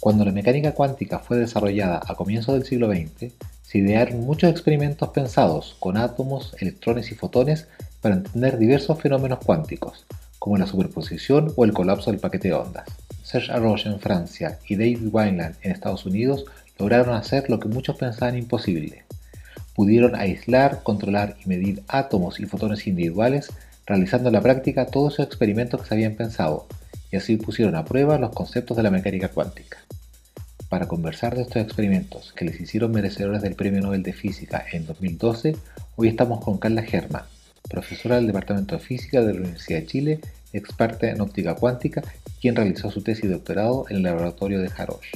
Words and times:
Cuando 0.00 0.24
la 0.24 0.32
mecánica 0.32 0.72
cuántica 0.72 1.18
fue 1.18 1.36
desarrollada 1.36 2.00
a 2.06 2.14
comienzos 2.14 2.54
del 2.54 2.64
siglo 2.64 2.90
XX, 2.90 3.34
se 3.60 3.78
idearon 3.78 4.22
muchos 4.22 4.50
experimentos 4.50 5.10
pensados 5.10 5.76
con 5.78 5.98
átomos, 5.98 6.56
electrones 6.58 7.12
y 7.12 7.14
fotones 7.14 7.68
para 8.00 8.14
entender 8.14 8.56
diversos 8.56 8.98
fenómenos 8.98 9.40
cuánticos, 9.44 10.06
como 10.38 10.56
la 10.56 10.66
superposición 10.66 11.52
o 11.54 11.66
el 11.66 11.74
colapso 11.74 12.10
del 12.10 12.18
paquete 12.18 12.48
de 12.48 12.54
ondas. 12.54 12.86
Serge 13.22 13.52
Haroche 13.52 13.90
en 13.90 14.00
Francia 14.00 14.58
y 14.66 14.76
David 14.76 15.10
Wineland 15.12 15.56
en 15.60 15.72
Estados 15.72 16.06
Unidos 16.06 16.46
lograron 16.78 17.14
hacer 17.14 17.50
lo 17.50 17.60
que 17.60 17.68
muchos 17.68 17.96
pensaban 17.96 18.38
imposible. 18.38 19.04
Pudieron 19.74 20.14
aislar, 20.14 20.82
controlar 20.82 21.36
y 21.44 21.48
medir 21.48 21.82
átomos 21.88 22.40
y 22.40 22.46
fotones 22.46 22.86
individuales, 22.86 23.52
realizando 23.84 24.30
en 24.30 24.34
la 24.34 24.40
práctica 24.40 24.86
todos 24.86 25.12
esos 25.12 25.26
experimentos 25.26 25.82
que 25.82 25.88
se 25.88 25.94
habían 25.94 26.14
pensado, 26.14 26.66
y 27.10 27.16
así 27.16 27.36
pusieron 27.36 27.74
a 27.74 27.84
prueba 27.84 28.18
los 28.18 28.30
conceptos 28.30 28.76
de 28.76 28.82
la 28.82 28.90
mecánica 28.90 29.28
cuántica. 29.28 29.78
Para 30.68 30.86
conversar 30.86 31.34
de 31.34 31.42
estos 31.42 31.62
experimentos 31.62 32.32
que 32.36 32.44
les 32.44 32.60
hicieron 32.60 32.92
merecedores 32.92 33.42
del 33.42 33.56
Premio 33.56 33.80
Nobel 33.80 34.02
de 34.02 34.12
Física 34.12 34.64
en 34.72 34.86
2012, 34.86 35.56
hoy 35.96 36.08
estamos 36.08 36.44
con 36.44 36.58
Carla 36.58 36.82
Germán, 36.82 37.24
profesora 37.68 38.16
del 38.16 38.28
Departamento 38.28 38.76
de 38.76 38.80
Física 38.80 39.20
de 39.20 39.34
la 39.34 39.40
Universidad 39.40 39.80
de 39.80 39.86
Chile, 39.86 40.20
experta 40.52 41.08
en 41.08 41.20
óptica 41.20 41.54
cuántica, 41.54 42.02
quien 42.40 42.54
realizó 42.54 42.90
su 42.90 43.02
tesis 43.02 43.24
de 43.24 43.34
doctorado 43.34 43.86
en 43.88 43.96
el 43.96 44.02
laboratorio 44.04 44.60
de 44.60 44.70
Harosh. 44.76 45.10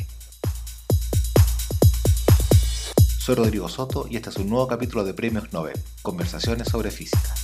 Soy 3.18 3.36
Rodrigo 3.36 3.68
Soto 3.68 4.06
y 4.10 4.16
este 4.16 4.30
es 4.30 4.36
un 4.36 4.50
nuevo 4.50 4.66
capítulo 4.66 5.04
de 5.04 5.14
Premios 5.14 5.52
Nobel, 5.52 5.78
Conversaciones 6.02 6.68
sobre 6.68 6.90
Física. 6.90 7.34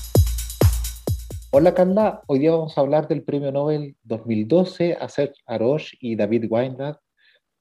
Hola 1.52 1.74
Carla, 1.74 2.22
hoy 2.28 2.38
día 2.38 2.52
vamos 2.52 2.78
a 2.78 2.80
hablar 2.80 3.08
del 3.08 3.24
Premio 3.24 3.50
Nobel 3.50 3.96
2012 4.04 4.94
a 4.94 5.08
Serge 5.08 5.34
Haroche 5.46 5.96
y 6.00 6.14
David 6.14 6.44
Weinberg 6.48 7.00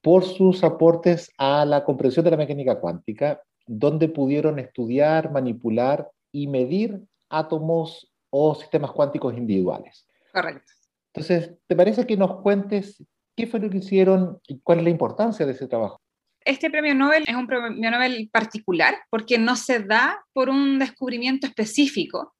por 0.00 0.24
sus 0.24 0.62
aportes 0.62 1.32
a 1.38 1.64
la 1.64 1.82
comprensión 1.82 2.24
de 2.24 2.30
la 2.30 2.36
mecánica 2.36 2.78
cuántica, 2.78 3.42
donde 3.66 4.08
pudieron 4.08 4.60
estudiar, 4.60 5.32
manipular 5.32 6.08
y 6.30 6.46
medir 6.46 7.00
átomos 7.30 8.08
o 8.30 8.54
sistemas 8.54 8.92
cuánticos 8.92 9.36
individuales. 9.36 10.06
Correcto. 10.32 10.72
Entonces, 11.12 11.56
¿te 11.66 11.74
parece 11.74 12.06
que 12.06 12.16
nos 12.16 12.42
cuentes 12.42 13.04
qué 13.36 13.48
fue 13.48 13.58
lo 13.58 13.70
que 13.70 13.78
hicieron 13.78 14.38
y 14.46 14.60
cuál 14.60 14.78
es 14.78 14.84
la 14.84 14.90
importancia 14.90 15.44
de 15.44 15.50
ese 15.50 15.66
trabajo? 15.66 16.00
Este 16.44 16.70
premio 16.70 16.94
Nobel 16.94 17.24
es 17.26 17.34
un 17.34 17.48
premio 17.48 17.90
Nobel 17.90 18.30
particular 18.32 18.94
porque 19.10 19.36
no 19.36 19.56
se 19.56 19.80
da 19.80 20.24
por 20.32 20.48
un 20.48 20.78
descubrimiento 20.78 21.48
específico, 21.48 22.34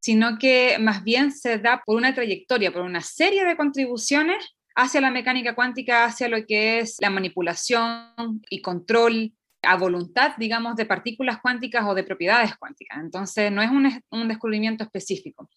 sino 0.00 0.38
que 0.38 0.78
más 0.78 1.02
bien 1.04 1.32
se 1.32 1.58
da 1.58 1.82
por 1.84 1.96
una 1.96 2.14
trayectoria, 2.14 2.72
por 2.72 2.82
una 2.82 3.00
serie 3.00 3.44
de 3.44 3.56
contribuciones 3.56 4.54
hacia 4.74 5.00
la 5.00 5.10
mecánica 5.10 5.54
cuántica, 5.54 6.04
hacia 6.04 6.28
lo 6.28 6.46
que 6.46 6.78
es 6.78 6.96
la 7.00 7.10
manipulación 7.10 8.40
y 8.48 8.62
control 8.62 9.32
a 9.62 9.76
voluntad, 9.76 10.32
digamos, 10.38 10.76
de 10.76 10.86
partículas 10.86 11.40
cuánticas 11.40 11.84
o 11.84 11.94
de 11.94 12.04
propiedades 12.04 12.56
cuánticas. 12.56 12.98
Entonces, 13.00 13.50
no 13.50 13.60
es 13.60 13.70
un, 13.70 14.28
descubrimiento 14.28 14.84
específico. 14.84 15.50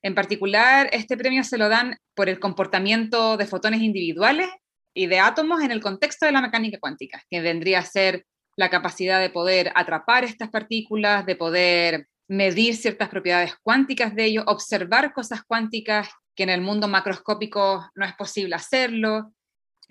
En 0.00 0.14
particular, 0.14 0.88
este 0.92 1.16
premio 1.16 1.42
se 1.42 1.58
lo 1.58 1.68
dan 1.68 1.96
por 2.14 2.28
el 2.28 2.38
comportamiento 2.38 3.36
de 3.36 3.46
fotones 3.46 3.80
individuales 3.80 4.48
y 4.94 5.06
de 5.06 5.18
átomos 5.18 5.60
en 5.62 5.72
el 5.72 5.80
contexto 5.80 6.26
de 6.26 6.32
la 6.32 6.40
mecánica 6.40 6.78
cuántica, 6.78 7.22
que 7.28 7.40
vendría 7.40 7.80
a 7.80 7.84
ser 7.84 8.26
la 8.56 8.70
capacidad 8.70 9.20
de 9.20 9.30
poder 9.30 9.72
atrapar 9.74 10.24
estas 10.24 10.50
partículas, 10.50 11.26
de 11.26 11.36
poder 11.36 12.06
medir 12.32 12.76
ciertas 12.76 13.10
propiedades 13.10 13.54
cuánticas 13.62 14.14
de 14.14 14.24
ellos, 14.24 14.44
observar 14.46 15.12
cosas 15.12 15.42
cuánticas 15.44 16.08
que 16.34 16.44
en 16.44 16.48
el 16.48 16.62
mundo 16.62 16.88
macroscópico 16.88 17.90
no 17.94 18.06
es 18.06 18.14
posible 18.14 18.54
hacerlo. 18.54 19.34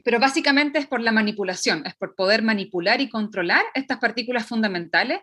Pero 0.04 0.20
básicamente 0.20 0.80
es 0.80 0.88
por 0.88 1.02
la 1.02 1.12
manipulación, 1.12 1.86
es 1.86 1.96
por 1.96 2.16
poder 2.16 2.42
manipular 2.42 3.00
y 3.00 3.10
controlar 3.10 3.64
estas 3.76 4.00
partículas 4.00 4.48
fundamentales 4.48 5.20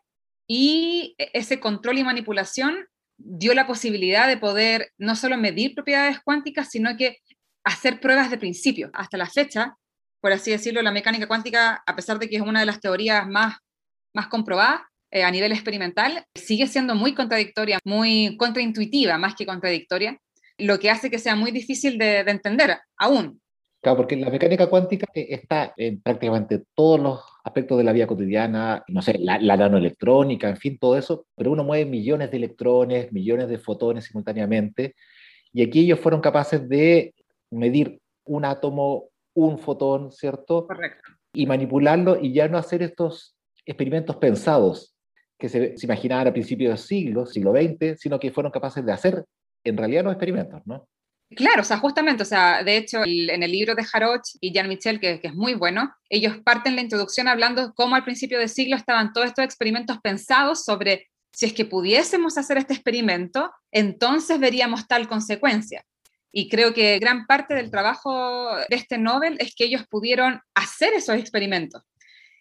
y 0.46 1.16
e-, 1.18 1.30
ese 1.32 1.58
control 1.58 1.98
y 1.98 2.04
manipulación 2.04 2.86
dio 3.16 3.52
la 3.52 3.66
posibilidad 3.66 4.28
de 4.28 4.36
poder 4.36 4.92
no 4.96 5.16
solo 5.16 5.36
medir 5.36 5.74
propiedades 5.74 6.20
cuánticas, 6.20 6.70
sino 6.70 6.96
que 6.96 7.18
hacer 7.64 7.98
pruebas 7.98 8.30
de 8.30 8.38
principio. 8.38 8.90
Hasta 8.94 9.16
la 9.16 9.26
fecha, 9.26 9.76
por 10.20 10.30
así 10.30 10.52
decirlo, 10.52 10.82
la 10.82 10.92
mecánica 10.92 11.26
cuántica, 11.26 11.82
a 11.84 11.96
pesar 11.96 12.20
de 12.20 12.28
que 12.28 12.36
es 12.36 12.42
una 12.42 12.60
de 12.60 12.66
las 12.66 12.80
teorías 12.80 13.26
más, 13.26 13.56
más 14.14 14.28
comprobadas, 14.28 14.82
eh, 15.10 15.22
a 15.22 15.30
nivel 15.30 15.52
experimental, 15.52 16.24
sigue 16.34 16.66
siendo 16.66 16.94
muy 16.94 17.14
contradictoria, 17.14 17.78
muy 17.84 18.36
contraintuitiva 18.36 19.16
más 19.16 19.34
que 19.34 19.46
contradictoria, 19.46 20.18
lo 20.58 20.78
que 20.78 20.90
hace 20.90 21.10
que 21.10 21.18
sea 21.18 21.34
muy 21.34 21.50
difícil 21.50 21.96
de, 21.96 22.18
entender 22.20 22.76
aún. 22.98 23.40
Claro, 23.80 23.96
porque 23.96 24.16
la 24.16 24.28
mecánica 24.28 24.66
cuántica 24.66 25.06
eh, 25.14 25.28
está 25.30 25.72
en 25.76 26.02
prácticamente 26.02 26.64
todos 26.74 27.00
los 27.00 27.20
aspectos 27.44 27.78
de 27.78 27.84
la 27.84 27.92
vida 27.92 28.06
cotidiana, 28.06 28.84
no 28.88 29.00
sé, 29.00 29.16
la, 29.18 29.38
la, 29.38 29.56
nanoelectrónica, 29.56 30.48
en 30.50 30.56
fin, 30.58 30.78
todo 30.78 30.98
eso, 30.98 31.26
pero 31.34 31.52
uno 31.52 31.64
mueve 31.64 31.86
millones 31.86 32.30
de 32.30 32.36
electrones, 32.36 33.10
millones 33.10 33.48
de 33.48 33.58
fotones 33.58 34.04
simultáneamente, 34.04 34.94
y 35.54 35.62
aquí 35.62 35.80
ellos 35.80 36.00
fueron 36.00 36.20
capaces 36.20 36.68
de 36.68 37.14
medir 37.50 38.00
un 38.24 38.44
átomo, 38.44 39.08
un 39.34 39.58
fotón, 39.58 40.12
¿cierto? 40.12 40.66
Correcto. 40.66 41.12
Y 41.32 41.46
manipularlo 41.46 42.18
y 42.20 42.34
ya 42.34 42.48
no 42.48 42.58
hacer 42.58 42.82
estos 42.82 43.36
experimentos 43.64 44.16
pensados, 44.16 44.94
que 45.38 45.48
se, 45.48 45.74
imaginaban 45.82 46.26
a 46.26 46.32
principios 46.32 46.70
del 46.70 46.78
siglo, 46.78 47.26
siglo 47.26 47.52
XX, 47.52 47.98
sino 47.98 48.18
que 48.18 48.32
fueron 48.32 48.52
capaces 48.52 48.84
de 48.84 48.92
hacer 48.92 49.24
en 49.64 49.76
realidad 49.76 50.04
los 50.04 50.12
experimentos, 50.12 50.60
¿no? 50.64 50.88
Claro, 51.30 51.60
o 51.60 51.64
sea, 51.64 51.76
justamente, 51.76 52.22
o 52.22 52.26
sea, 52.26 52.64
de 52.64 52.78
hecho, 52.78 53.02
en 53.04 53.42
el 53.42 53.52
libro 53.52 53.74
de 53.74 53.84
Haroch 53.92 54.24
y 54.40 54.50
Jean 54.50 54.66
Michel, 54.66 54.98
que, 54.98 55.20
que, 55.20 55.28
es 55.28 55.34
muy 55.34 55.52
bueno, 55.52 55.92
ellos 56.08 56.38
parten 56.42 56.74
la 56.74 56.80
introducción 56.80 57.28
hablando 57.28 57.74
cómo 57.74 57.96
al 57.96 58.04
principio 58.04 58.38
del 58.38 58.48
siglo 58.48 58.76
estaban 58.76 59.12
todos 59.12 59.26
estos 59.26 59.44
experimentos 59.44 59.98
pensados 60.02 60.64
sobre 60.64 61.08
si 61.30 61.44
es 61.44 61.52
que 61.52 61.66
pudiésemos 61.66 62.38
hacer 62.38 62.56
este 62.56 62.72
experimento, 62.72 63.52
entonces 63.70 64.40
veríamos 64.40 64.88
tal 64.88 65.06
consecuencia. 65.06 65.84
Y 66.32 66.48
creo 66.48 66.72
que 66.72 66.98
gran 66.98 67.26
parte 67.26 67.54
del 67.54 67.70
trabajo 67.70 68.56
de 68.56 68.76
este 68.76 68.96
Nobel 68.96 69.36
es 69.38 69.54
que 69.54 69.64
ellos 69.64 69.84
pudieron 69.88 70.40
hacer 70.54 70.94
esos 70.94 71.16
experimentos 71.16 71.82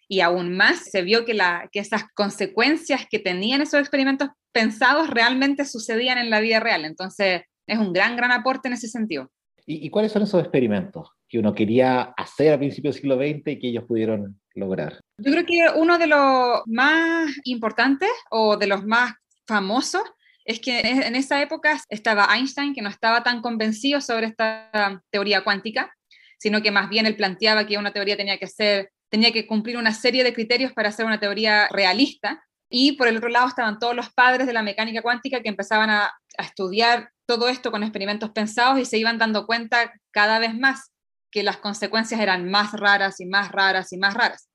y 0.08 0.22
aún 0.22 0.56
más 0.56 0.80
se 0.90 1.02
vio 1.02 1.26
que, 1.26 1.34
la, 1.34 1.70
que 1.72 1.80
esas 1.80 2.06
consecuencias 2.14 3.06
que 3.10 3.20
tenían 3.20 3.62
esos 3.62 3.80
experimentos 3.80 4.30
pensados 4.52 5.10
realmente 5.10 5.66
sucedían 5.66 6.18
en 6.18 6.30
la 6.30 6.40
vida 6.40 6.60
real. 6.60 6.86
Entonces, 6.86 7.42
es 7.68 7.78
un 7.78 7.94
gran, 7.94 8.16
gran 8.16 8.32
aporte 8.32 8.70
en 8.70 8.74
ese 8.74 8.88
sentido. 8.88 9.30
¿Y, 9.70 9.90
cuáles 9.90 10.14
son 10.14 10.24
esos 10.24 10.40
experimentos 10.40 11.10
que 11.28 11.40
uno 11.40 11.54
quería 11.54 12.14
hacer 12.16 12.54
a 12.54 12.58
principios 12.58 12.96
del 12.96 13.02
siglo 13.02 13.18
XX 13.18 13.48
y 13.48 13.60
que 13.60 13.68
ellos 13.68 13.84
pudieron 13.84 14.40
lograr? 14.56 15.02
Yo 15.18 15.32
creo 15.32 15.46
que 15.46 15.66
uno 15.76 15.98
de 15.98 16.08
los 16.08 16.62
más 16.68 17.30
importantes 17.44 18.10
o 18.32 18.56
de 18.56 18.68
los 18.68 18.86
más 18.86 19.14
famosos 19.46 20.04
es 20.46 20.62
que 20.62 20.80
en 20.80 21.16
esa 21.18 21.42
época 21.42 21.78
estaba 21.90 22.34
Einstein, 22.34 22.74
que 22.74 22.82
no 22.82 22.88
estaba 22.88 23.24
tan 23.24 23.42
convencido 23.42 24.00
sobre 24.00 24.28
esta 24.28 25.04
teoría 25.10 25.44
cuántica, 25.44 25.94
sino 26.40 26.62
que 26.62 26.72
más 26.72 26.88
bien 26.88 27.06
él 27.06 27.18
planteaba 27.18 27.68
que 27.68 27.78
una 27.78 27.92
teoría 27.92 28.16
tenía 28.16 28.38
que 28.38 28.48
ser 28.48 28.92
tenía 29.10 29.32
que 29.32 29.48
cumplir 29.48 29.78
una 29.78 29.94
serie 29.94 30.24
de 30.24 30.34
criterios 30.34 30.74
para 30.74 30.90
hacer 30.90 31.06
una 31.06 31.20
teoría 31.20 31.68
realista. 31.70 32.44
Y 32.70 32.94
por 32.94 33.08
el 33.08 33.18
otro 33.18 33.30
lado 33.30 33.48
estaban 33.48 33.80
todos 33.80 33.96
los 33.96 34.12
padres 34.12 34.46
de 34.46 34.54
la 34.54 34.64
mecánica 34.64 35.02
cuántica 35.02 35.42
que 35.42 35.50
empezaban 35.50 35.90
a, 35.90 36.12
estudiar 36.38 37.10
todo 37.26 37.50
esto 37.50 37.72
con 37.72 37.82
experimentos 37.82 38.30
pensados 38.30 38.78
y 38.78 38.86
se 38.86 39.00
iban 39.00 39.18
dando 39.18 39.48
cuenta 39.48 39.92
cada 40.12 40.38
vez 40.38 40.54
más 40.54 40.92
que 41.32 41.42
las 41.42 41.58
consecuencias 41.58 42.22
eran 42.22 42.48
más 42.52 42.74
raras 42.74 43.20
y 43.20 43.26
más 43.26 43.52
raras 43.52 43.92
y 43.92 43.98
más 43.98 44.14
raras. 44.14 44.48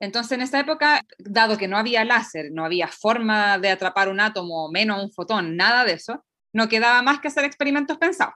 Entonces, 0.00 0.32
en 0.32 0.40
esa 0.40 0.60
época, 0.60 1.02
dado 1.18 1.58
que 1.58 1.68
no 1.68 1.76
había 1.76 2.02
láser, 2.06 2.46
no 2.50 2.64
había 2.64 2.88
forma 2.88 3.58
de 3.58 3.68
atrapar 3.68 4.08
un 4.08 4.20
átomo, 4.20 4.70
menos 4.70 5.04
un 5.04 5.12
fotón, 5.12 5.54
nada 5.54 5.84
de 5.84 5.92
eso, 5.92 6.24
no 6.54 6.66
quedaba 6.66 7.02
más 7.02 7.20
que 7.20 7.28
hacer 7.28 7.44
experimentos 7.44 7.98
pensados. 7.98 8.34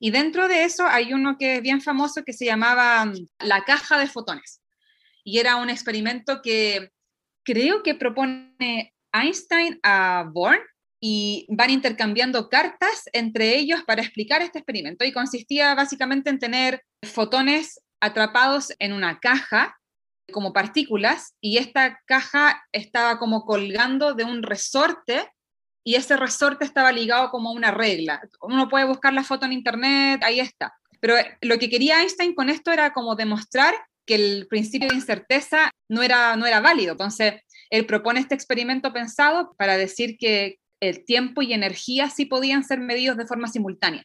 Y 0.00 0.10
dentro 0.10 0.48
de 0.48 0.64
eso 0.64 0.86
hay 0.86 1.12
uno 1.12 1.36
que 1.36 1.56
es 1.56 1.62
bien 1.62 1.82
famoso 1.82 2.24
que 2.24 2.32
se 2.32 2.46
llamaba 2.46 3.04
mm, 3.04 3.14
la 3.40 3.64
caja 3.64 3.98
de 3.98 4.06
fotones 4.06 4.62
y 5.24 5.38
era 5.38 5.56
un 5.56 5.70
experimento 5.70 6.42
que 6.42 6.90
creo 7.44 7.82
que 7.82 7.94
propone 7.94 8.92
Einstein 9.12 9.80
a 9.82 10.28
Born 10.32 10.60
y 11.00 11.46
van 11.50 11.70
intercambiando 11.70 12.48
cartas 12.48 13.04
entre 13.12 13.56
ellos 13.56 13.82
para 13.84 14.02
explicar 14.02 14.42
este 14.42 14.58
experimento 14.58 15.04
y 15.04 15.12
consistía 15.12 15.74
básicamente 15.74 16.30
en 16.30 16.38
tener 16.38 16.82
fotones 17.02 17.80
atrapados 18.00 18.72
en 18.78 18.92
una 18.92 19.18
caja 19.18 19.76
como 20.32 20.52
partículas 20.52 21.34
y 21.40 21.58
esta 21.58 22.00
caja 22.06 22.64
estaba 22.72 23.18
como 23.18 23.44
colgando 23.44 24.14
de 24.14 24.24
un 24.24 24.42
resorte 24.42 25.30
y 25.86 25.96
ese 25.96 26.16
resorte 26.16 26.64
estaba 26.64 26.92
ligado 26.92 27.30
como 27.30 27.52
una 27.52 27.70
regla. 27.70 28.22
Uno 28.40 28.68
puede 28.70 28.86
buscar 28.86 29.12
la 29.12 29.22
foto 29.22 29.44
en 29.44 29.52
internet, 29.52 30.22
ahí 30.24 30.40
está. 30.40 30.74
Pero 31.00 31.16
lo 31.42 31.58
que 31.58 31.68
quería 31.68 32.00
Einstein 32.00 32.34
con 32.34 32.48
esto 32.48 32.72
era 32.72 32.94
como 32.94 33.14
demostrar 33.14 33.74
que 34.06 34.14
el 34.14 34.46
principio 34.48 34.88
de 34.88 34.96
incerteza 34.96 35.70
no 35.88 36.02
era, 36.02 36.36
no 36.36 36.46
era 36.46 36.60
válido. 36.60 36.92
Entonces, 36.92 37.34
él 37.70 37.86
propone 37.86 38.20
este 38.20 38.34
experimento 38.34 38.92
pensado 38.92 39.54
para 39.58 39.76
decir 39.76 40.16
que 40.18 40.58
el 40.80 41.04
tiempo 41.04 41.42
y 41.42 41.52
energía 41.52 42.10
sí 42.10 42.26
podían 42.26 42.64
ser 42.64 42.80
medidos 42.80 43.16
de 43.16 43.26
forma 43.26 43.48
simultánea. 43.48 44.04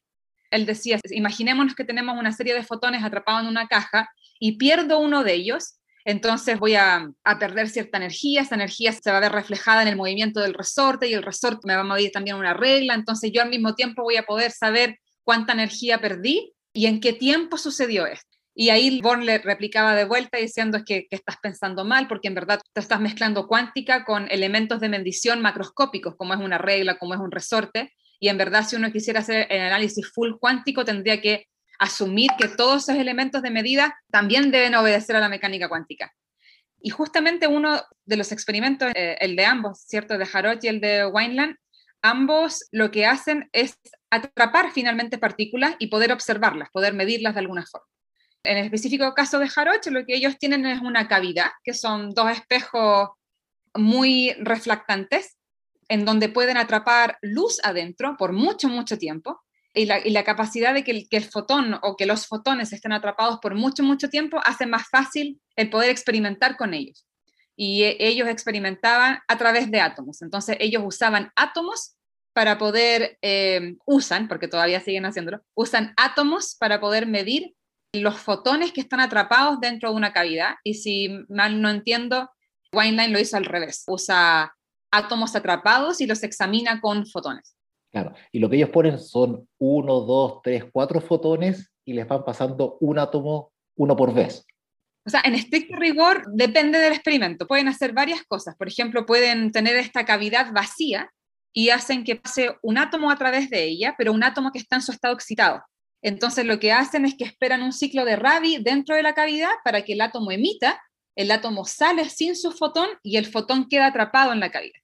Él 0.51 0.65
decía, 0.65 0.99
imaginémonos 1.11 1.75
que 1.75 1.83
tenemos 1.83 2.17
una 2.17 2.31
serie 2.31 2.53
de 2.53 2.63
fotones 2.63 3.03
atrapados 3.03 3.43
en 3.43 3.49
una 3.49 3.67
caja 3.67 4.09
y 4.39 4.57
pierdo 4.57 4.99
uno 4.99 5.23
de 5.23 5.33
ellos, 5.33 5.79
entonces 6.05 6.57
voy 6.57 6.75
a, 6.75 7.11
perder 7.39 7.69
cierta 7.69 7.97
energía, 7.97 8.41
esa 8.41 8.55
energía 8.55 8.91
se 8.93 9.11
va 9.11 9.17
a 9.17 9.21
ver 9.21 9.31
reflejada 9.31 9.83
en 9.83 9.89
el 9.89 9.95
movimiento 9.95 10.39
del 10.39 10.55
resorte 10.55 11.07
y 11.07 11.13
el 11.13 11.21
resorte 11.21 11.67
me 11.67 11.75
va 11.75 11.81
a 11.81 11.83
mover 11.83 12.09
también 12.11 12.37
una 12.37 12.53
regla, 12.53 12.95
entonces 12.95 13.31
yo 13.31 13.43
al 13.43 13.49
mismo 13.49 13.75
tiempo 13.75 14.01
voy 14.01 14.15
a 14.15 14.23
poder 14.23 14.51
saber 14.51 14.97
cuánta 15.23 15.53
energía 15.53 16.01
perdí 16.01 16.53
y 16.73 16.87
en 16.87 16.99
qué 16.99 17.13
tiempo 17.13 17.57
sucedió 17.57 18.07
esto. 18.07 18.38
Y 18.55 18.69
ahí 18.69 18.99
Born 19.01 19.25
le 19.25 19.37
replicaba 19.37 19.95
de 19.95 20.05
vuelta 20.05 20.37
diciendo 20.37 20.79
que, 20.85 21.07
que, 21.09 21.15
estás 21.15 21.37
pensando 21.41 21.85
mal 21.85 22.07
porque 22.07 22.27
en 22.27 22.35
verdad 22.35 22.59
te 22.73 22.81
estás 22.81 22.99
mezclando 22.99 23.47
cuántica 23.47 24.03
con 24.03 24.29
elementos 24.29 24.79
de 24.79 24.89
medición 24.89 25.41
macroscópicos, 25.41 26.15
como 26.17 26.33
es 26.33 26.39
una 26.39 26.57
regla, 26.57 26.97
como 26.97 27.13
es 27.13 27.19
un 27.19 27.31
resorte. 27.31 27.93
Y 28.19 28.27
en 28.27 28.37
verdad 28.37 28.65
si 28.67 28.75
uno 28.75 28.91
quisiera 28.91 29.21
hacer 29.21 29.47
el 29.49 29.61
análisis 29.61 30.11
full 30.13 30.33
cuántico 30.39 30.83
tendría 30.83 31.21
que 31.21 31.47
asumir 31.79 32.29
que 32.37 32.49
todos 32.49 32.83
esos 32.83 33.01
elementos 33.01 33.41
de 33.41 33.51
medida 33.51 33.97
también 34.11 34.51
deben 34.51 34.75
obedecer 34.75 35.15
a 35.15 35.21
la 35.21 35.29
mecánica 35.29 35.69
cuántica. 35.69 36.13
Y 36.81 36.89
justamente 36.89 37.47
uno 37.47 37.81
de 38.05 38.17
los 38.17 38.31
experimentos, 38.31 38.91
eh, 38.95 39.17
el 39.21 39.35
de 39.35 39.45
ambos, 39.45 39.81
¿cierto? 39.81 40.17
De 40.17 40.27
Harrod 40.31 40.59
y 40.61 40.67
el 40.67 40.81
de 40.81 41.05
Wineland, 41.05 41.55
ambos 42.01 42.65
lo 42.71 42.91
que 42.91 43.05
hacen 43.05 43.49
es 43.51 43.77
atrapar 44.09 44.71
finalmente 44.71 45.17
partículas 45.17 45.75
y 45.79 45.87
poder 45.87 46.11
observarlas, 46.11 46.69
poder 46.71 46.93
medirlas 46.93 47.33
de 47.33 47.41
alguna 47.41 47.65
forma. 47.65 47.87
En 48.44 48.57
el 48.57 48.65
específico 48.65 49.13
caso 49.13 49.39
de 49.39 49.50
Jaroch, 49.50 49.86
lo 49.88 50.06
que 50.06 50.15
ellos 50.15 50.38
tienen 50.38 50.65
es 50.65 50.81
una 50.81 51.07
cavidad, 51.07 51.51
que 51.63 51.74
son 51.74 52.12
dos 52.12 52.31
espejos 52.31 53.09
muy 53.74 54.33
reflectantes, 54.39 55.38
en 55.89 56.06
donde 56.06 56.30
pueden 56.30 56.57
atrapar 56.57 57.18
luz 57.21 57.59
adentro 57.63 58.15
por 58.18 58.31
mucho, 58.31 58.69
mucho 58.69 58.97
tiempo, 58.97 59.41
y 59.74 59.86
la, 59.86 60.24
capacidad 60.24 60.74
de 60.74 60.83
que 60.83 60.91
el, 60.91 61.09
que 61.09 61.18
el, 61.18 61.25
fotón 61.25 61.80
o 61.83 61.95
que 61.95 62.07
los 62.07 62.25
fotones 62.27 62.74
estén 62.74 62.91
atrapados 62.91 63.39
por 63.39 63.53
mucho, 63.56 63.83
mucho 63.83 64.09
tiempo 64.09 64.39
hace 64.44 64.65
más 64.65 64.89
fácil 64.89 65.39
el 65.56 65.69
poder 65.69 65.89
experimentar 65.89 66.57
con 66.57 66.74
ellos. 66.74 67.06
Y 67.56 67.83
e, 67.83 67.97
ellos 68.00 68.27
experimentaban 68.27 69.19
a 69.27 69.38
través 69.38 69.69
de 69.69 69.80
átomos. 69.80 70.21
Entonces 70.21 70.57
ellos 70.59 70.81
usaban 70.83 71.31
átomos 71.35 71.95
para 72.33 72.57
poder, 72.57 73.18
eh, 73.21 73.75
usan, 73.85 74.27
porque 74.27 74.47
todavía 74.47 74.80
siguen 74.80 75.06
haciéndolo, 75.06 75.42
usan 75.53 75.94
átomos 75.97 76.56
para 76.56 76.80
poder 76.80 77.06
medir 77.06 77.53
los 77.94 78.18
fotones 78.19 78.71
que 78.71 78.81
están 78.81 79.00
atrapados 79.00 79.59
dentro 79.59 79.89
de 79.89 79.95
una 79.95 80.13
cavidad. 80.13 80.56
Y 80.63 80.75
si 80.75 81.09
mal 81.30 81.62
no 81.62 81.69
entiendo, 81.69 82.30
Wineline 82.74 83.13
lo 83.13 83.19
hizo 83.19 83.38
al 83.38 83.45
revés. 83.45 83.83
Usa 83.88 84.53
átomos 84.91 85.36
atrapados 85.36 86.01
y 86.01 86.07
los 86.07 86.24
examina 86.24 86.81
con 86.81 87.06
fotones. 87.06 87.56
Claro, 87.91 88.13
y 88.31 88.39
lo 88.39 88.50
que 88.50 88.57
ellos 88.57 88.69
ponen 88.69 89.00
son 89.00 89.47
uno, 89.57 90.01
dos, 90.01 90.41
tres, 90.44 90.65
cuatro 90.71 91.01
fotones 91.01 91.71
y 91.86 91.94
les 91.94 92.07
van 92.07 92.24
pasando 92.24 92.77
un 92.81 93.00
átomo 93.00 93.51
uno 93.75 93.95
por 93.95 94.13
vez. 94.13 94.45
O 95.06 95.09
sea, 95.09 95.21
en 95.24 95.33
estricto 95.33 95.75
rigor 95.75 96.24
depende 96.31 96.77
del 96.77 96.94
experimento. 96.94 97.47
Pueden 97.47 97.68
hacer 97.68 97.94
varias 97.94 98.21
cosas. 98.24 98.56
Por 98.56 98.68
ejemplo, 98.68 99.07
pueden 99.07 99.51
tener 99.51 99.75
esta 99.75 100.06
cavidad 100.06 100.51
vacía 100.53 101.09
y 101.51 101.69
hacen 101.69 102.03
que 102.03 102.18
pase 102.18 102.56
un 102.62 102.77
átomo 102.77 103.09
a 103.09 103.15
través 103.15 103.50
de 103.50 103.63
ella, 103.63 103.95
pero 103.97 104.13
un 104.13 104.24
átomo 104.24 104.51
que 104.51 104.59
está 104.59 104.75
en 104.75 104.83
su 104.83 104.92
estado 104.92 105.15
excitado. 105.15 105.63
Entonces 106.01 106.45
lo 106.45 106.59
que 106.59 106.71
hacen 106.71 107.05
es 107.05 107.15
que 107.15 107.25
esperan 107.25 107.61
un 107.61 107.73
ciclo 107.73 108.05
de 108.05 108.15
Rabi 108.15 108.57
dentro 108.57 108.95
de 108.95 109.03
la 109.03 109.13
cavidad 109.13 109.51
para 109.63 109.83
que 109.83 109.93
el 109.93 110.01
átomo 110.01 110.31
emita, 110.31 110.81
el 111.15 111.31
átomo 111.31 111.65
sale 111.65 112.09
sin 112.09 112.35
su 112.35 112.51
fotón 112.51 112.87
y 113.03 113.17
el 113.17 113.25
fotón 113.25 113.67
queda 113.67 113.87
atrapado 113.87 114.31
en 114.31 114.39
la 114.39 114.51
cavidad. 114.51 114.79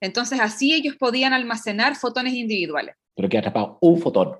Entonces 0.00 0.40
así 0.40 0.72
ellos 0.72 0.96
podían 0.96 1.32
almacenar 1.32 1.96
fotones 1.96 2.34
individuales. 2.34 2.94
Pero 3.14 3.28
que 3.28 3.38
atrapado 3.38 3.78
un 3.80 4.00
fotón. 4.00 4.38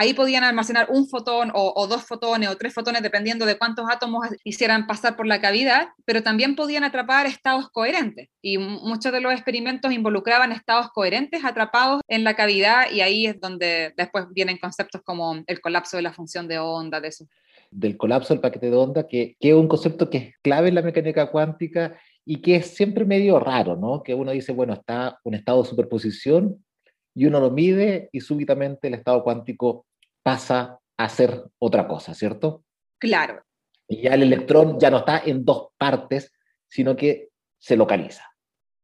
Ahí 0.00 0.14
podían 0.14 0.44
almacenar 0.44 0.86
un 0.90 1.08
fotón 1.08 1.50
o, 1.52 1.86
dos 1.88 2.04
fotones 2.04 2.48
o 2.48 2.56
tres 2.56 2.72
fotones, 2.72 3.02
dependiendo 3.02 3.44
de 3.46 3.58
cuántos 3.58 3.84
átomos 3.90 4.28
hicieran 4.44 4.86
pasar 4.86 5.16
por 5.16 5.26
la 5.26 5.40
cavidad, 5.40 5.88
pero 6.04 6.22
también 6.22 6.54
podían 6.54 6.84
atrapar 6.84 7.26
estados 7.26 7.68
coherentes. 7.70 8.28
Y 8.40 8.58
muchos 8.58 9.10
de 9.10 9.20
los 9.20 9.32
experimentos 9.32 9.92
involucraban 9.92 10.52
estados 10.52 10.90
coherentes 10.94 11.44
atrapados 11.44 12.00
en 12.06 12.22
la 12.22 12.36
cavidad 12.36 12.92
y 12.92 13.00
ahí 13.00 13.26
es 13.26 13.40
donde 13.40 13.92
después 13.96 14.26
vienen 14.30 14.58
conceptos 14.58 15.02
como 15.02 15.42
el 15.48 15.60
colapso 15.60 15.96
de 15.96 16.04
la 16.04 16.12
función 16.12 16.46
de 16.46 16.60
onda, 16.60 17.00
de 17.00 17.08
eso. 17.08 17.26
Del 17.72 17.96
colapso 17.96 18.32
del 18.32 18.40
paquete 18.40 18.70
de 18.70 18.76
onda, 18.76 19.08
que, 19.08 19.36
es 19.40 19.52
un 19.52 19.66
concepto 19.66 20.08
que 20.08 20.18
es 20.18 20.34
clave 20.42 20.68
en 20.68 20.76
la 20.76 20.82
mecánica 20.82 21.28
cuántica 21.28 21.98
y 22.24 22.40
que 22.40 22.54
es 22.54 22.68
siempre 22.68 23.04
medio 23.04 23.40
raro, 23.40 23.74
¿no? 23.74 24.04
Que 24.04 24.14
uno 24.14 24.30
dice, 24.30 24.52
bueno, 24.52 24.74
está 24.74 25.18
un 25.24 25.34
estado 25.34 25.64
de 25.64 25.68
superposición 25.68 26.64
y 27.14 27.26
uno 27.26 27.40
lo 27.40 27.50
mide 27.50 28.08
y 28.12 28.20
súbitamente 28.20 28.88
el 28.88 28.94
estado 28.94 29.22
cuántico 29.22 29.86
pasa 30.22 30.78
a 30.96 31.08
ser 31.08 31.44
otra 31.58 31.86
cosa, 31.86 32.14
¿cierto? 32.14 32.64
Claro. 32.98 33.42
Y 33.88 34.02
ya 34.02 34.14
el 34.14 34.22
electrón 34.22 34.78
ya 34.78 34.90
no 34.90 34.98
está 34.98 35.22
en 35.24 35.44
dos 35.44 35.68
partes, 35.78 36.32
sino 36.68 36.94
que 36.94 37.28
se 37.58 37.76
localiza. 37.76 38.24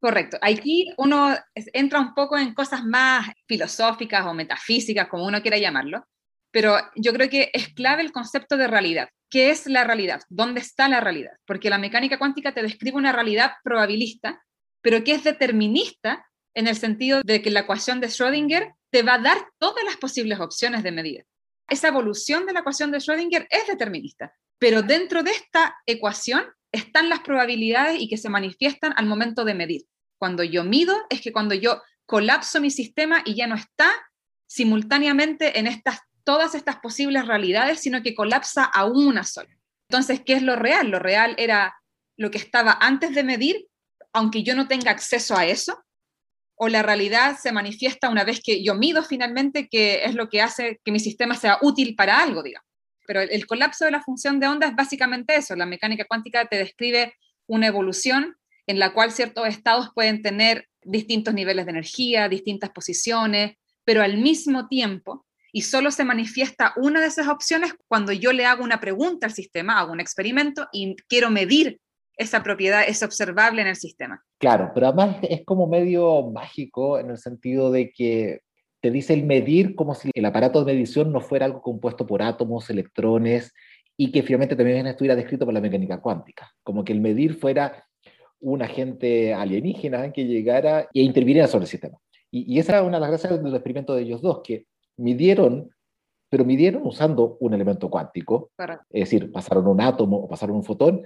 Correcto. 0.00 0.36
Aquí 0.42 0.92
uno 0.98 1.34
entra 1.54 2.00
un 2.00 2.14
poco 2.14 2.36
en 2.36 2.54
cosas 2.54 2.84
más 2.84 3.28
filosóficas 3.46 4.26
o 4.26 4.34
metafísicas, 4.34 5.08
como 5.08 5.26
uno 5.26 5.40
quiera 5.40 5.58
llamarlo, 5.58 6.04
pero 6.50 6.76
yo 6.94 7.12
creo 7.12 7.28
que 7.28 7.50
es 7.52 7.68
clave 7.74 8.02
el 8.02 8.12
concepto 8.12 8.56
de 8.56 8.68
realidad. 8.68 9.08
¿Qué 9.30 9.50
es 9.50 9.66
la 9.66 9.82
realidad? 9.84 10.20
¿Dónde 10.28 10.60
está 10.60 10.88
la 10.88 11.00
realidad? 11.00 11.32
Porque 11.46 11.70
la 11.70 11.78
mecánica 11.78 12.18
cuántica 12.18 12.52
te 12.52 12.62
describe 12.62 12.96
una 12.96 13.12
realidad 13.12 13.52
probabilista, 13.64 14.42
pero 14.80 15.02
que 15.02 15.12
es 15.12 15.24
determinista 15.24 16.26
en 16.54 16.66
el 16.68 16.76
sentido 16.76 17.22
de 17.22 17.42
que 17.42 17.50
la 17.50 17.60
ecuación 17.60 18.00
de 18.00 18.08
Schrödinger 18.08 18.74
te 18.90 19.02
va 19.02 19.14
a 19.14 19.18
dar 19.18 19.48
todas 19.58 19.84
las 19.84 19.96
posibles 19.96 20.40
opciones 20.40 20.82
de 20.82 20.92
medida. 20.92 21.24
Esa 21.68 21.88
evolución 21.88 22.46
de 22.46 22.52
la 22.52 22.60
ecuación 22.60 22.90
de 22.90 22.98
Schrödinger 22.98 23.46
es 23.50 23.66
determinista, 23.66 24.34
pero 24.58 24.82
dentro 24.82 25.22
de 25.22 25.32
esta 25.32 25.76
ecuación 25.86 26.44
están 26.72 27.08
las 27.08 27.20
probabilidades 27.20 28.00
y 28.00 28.08
que 28.08 28.16
se 28.16 28.28
manifiestan 28.28 28.92
al 28.96 29.06
momento 29.06 29.44
de 29.44 29.54
medir. 29.54 29.82
Cuando 30.18 30.44
yo 30.44 30.64
mido 30.64 30.96
es 31.10 31.20
que 31.20 31.32
cuando 31.32 31.54
yo 31.54 31.82
colapso 32.06 32.60
mi 32.60 32.70
sistema 32.70 33.22
y 33.24 33.34
ya 33.34 33.46
no 33.46 33.54
está 33.54 33.90
simultáneamente 34.46 35.58
en 35.58 35.66
estas 35.66 36.00
todas 36.24 36.54
estas 36.54 36.76
posibles 36.76 37.26
realidades, 37.26 37.80
sino 37.80 38.02
que 38.02 38.14
colapsa 38.14 38.64
a 38.64 38.86
una 38.86 39.24
sola. 39.24 39.50
Entonces, 39.88 40.22
¿qué 40.24 40.32
es 40.32 40.42
lo 40.42 40.56
real? 40.56 40.88
Lo 40.88 40.98
real 40.98 41.34
era 41.38 41.76
lo 42.16 42.30
que 42.30 42.38
estaba 42.38 42.78
antes 42.80 43.14
de 43.14 43.22
medir, 43.22 43.66
aunque 44.12 44.42
yo 44.42 44.54
no 44.56 44.66
tenga 44.66 44.90
acceso 44.90 45.36
a 45.36 45.44
eso, 45.44 45.83
o 46.64 46.68
la 46.68 46.82
realidad 46.82 47.36
se 47.38 47.52
manifiesta 47.52 48.08
una 48.08 48.24
vez 48.24 48.40
que 48.42 48.64
yo 48.64 48.74
mido 48.74 49.02
finalmente, 49.02 49.68
que 49.68 50.04
es 50.04 50.14
lo 50.14 50.30
que 50.30 50.40
hace 50.40 50.80
que 50.82 50.92
mi 50.92 50.98
sistema 50.98 51.34
sea 51.34 51.58
útil 51.60 51.94
para 51.94 52.22
algo, 52.22 52.42
digamos. 52.42 52.66
Pero 53.06 53.20
el, 53.20 53.30
el 53.30 53.46
colapso 53.46 53.84
de 53.84 53.90
la 53.90 54.02
función 54.02 54.40
de 54.40 54.48
onda 54.48 54.66
es 54.66 54.74
básicamente 54.74 55.36
eso. 55.36 55.54
La 55.56 55.66
mecánica 55.66 56.06
cuántica 56.06 56.46
te 56.46 56.56
describe 56.56 57.14
una 57.46 57.66
evolución 57.66 58.34
en 58.66 58.78
la 58.78 58.94
cual 58.94 59.12
ciertos 59.12 59.46
estados 59.46 59.90
pueden 59.94 60.22
tener 60.22 60.68
distintos 60.82 61.34
niveles 61.34 61.66
de 61.66 61.72
energía, 61.72 62.30
distintas 62.30 62.70
posiciones, 62.70 63.56
pero 63.84 64.02
al 64.02 64.16
mismo 64.16 64.66
tiempo 64.68 65.26
y 65.52 65.62
solo 65.62 65.90
se 65.90 66.04
manifiesta 66.04 66.72
una 66.76 67.00
de 67.00 67.08
esas 67.08 67.28
opciones 67.28 67.74
cuando 67.86 68.12
yo 68.12 68.32
le 68.32 68.46
hago 68.46 68.64
una 68.64 68.80
pregunta 68.80 69.26
al 69.26 69.34
sistema, 69.34 69.78
hago 69.78 69.92
un 69.92 70.00
experimento 70.00 70.66
y 70.72 70.96
quiero 71.08 71.30
medir 71.30 71.78
esa 72.16 72.42
propiedad, 72.42 72.84
es 72.86 73.02
observable 73.02 73.62
en 73.62 73.68
el 73.68 73.76
sistema. 73.76 74.22
Claro, 74.38 74.70
pero 74.74 74.88
además 74.88 75.16
es 75.22 75.44
como 75.44 75.66
medio 75.66 76.30
mágico 76.30 76.98
en 76.98 77.10
el 77.10 77.18
sentido 77.18 77.70
de 77.70 77.92
que 77.92 78.40
te 78.80 78.90
dice 78.90 79.14
el 79.14 79.24
medir 79.24 79.74
como 79.74 79.94
si 79.94 80.10
el 80.12 80.24
aparato 80.24 80.62
de 80.62 80.72
medición 80.72 81.12
no 81.12 81.20
fuera 81.20 81.46
algo 81.46 81.62
compuesto 81.62 82.06
por 82.06 82.22
átomos, 82.22 82.68
electrones, 82.70 83.52
y 83.96 84.10
que 84.10 84.22
finalmente 84.22 84.56
también 84.56 84.86
estuviera 84.86 85.16
descrito 85.16 85.44
por 85.44 85.54
la 85.54 85.60
mecánica 85.60 86.00
cuántica, 86.00 86.50
como 86.62 86.84
que 86.84 86.92
el 86.92 87.00
medir 87.00 87.34
fuera 87.34 87.86
un 88.40 88.60
agente 88.60 89.32
alienígena 89.32 90.12
que 90.12 90.26
llegara 90.26 90.88
e 90.92 91.00
interviniera 91.00 91.48
sobre 91.48 91.64
el 91.64 91.70
sistema. 91.70 91.98
Y, 92.30 92.52
y 92.52 92.58
esa 92.58 92.72
era 92.72 92.82
una 92.82 92.96
de 92.96 93.00
las 93.00 93.10
gracias 93.10 93.42
del 93.42 93.54
experimento 93.54 93.94
de 93.94 94.02
ellos 94.02 94.20
dos, 94.20 94.40
que 94.44 94.66
midieron, 94.96 95.70
pero 96.28 96.44
midieron 96.44 96.82
usando 96.84 97.36
un 97.40 97.54
elemento 97.54 97.88
cuántico, 97.88 98.50
es 98.90 99.00
decir, 99.00 99.32
pasaron 99.32 99.66
un 99.66 99.80
átomo 99.80 100.18
o 100.18 100.28
pasaron 100.28 100.56
un 100.56 100.64
fotón 100.64 101.02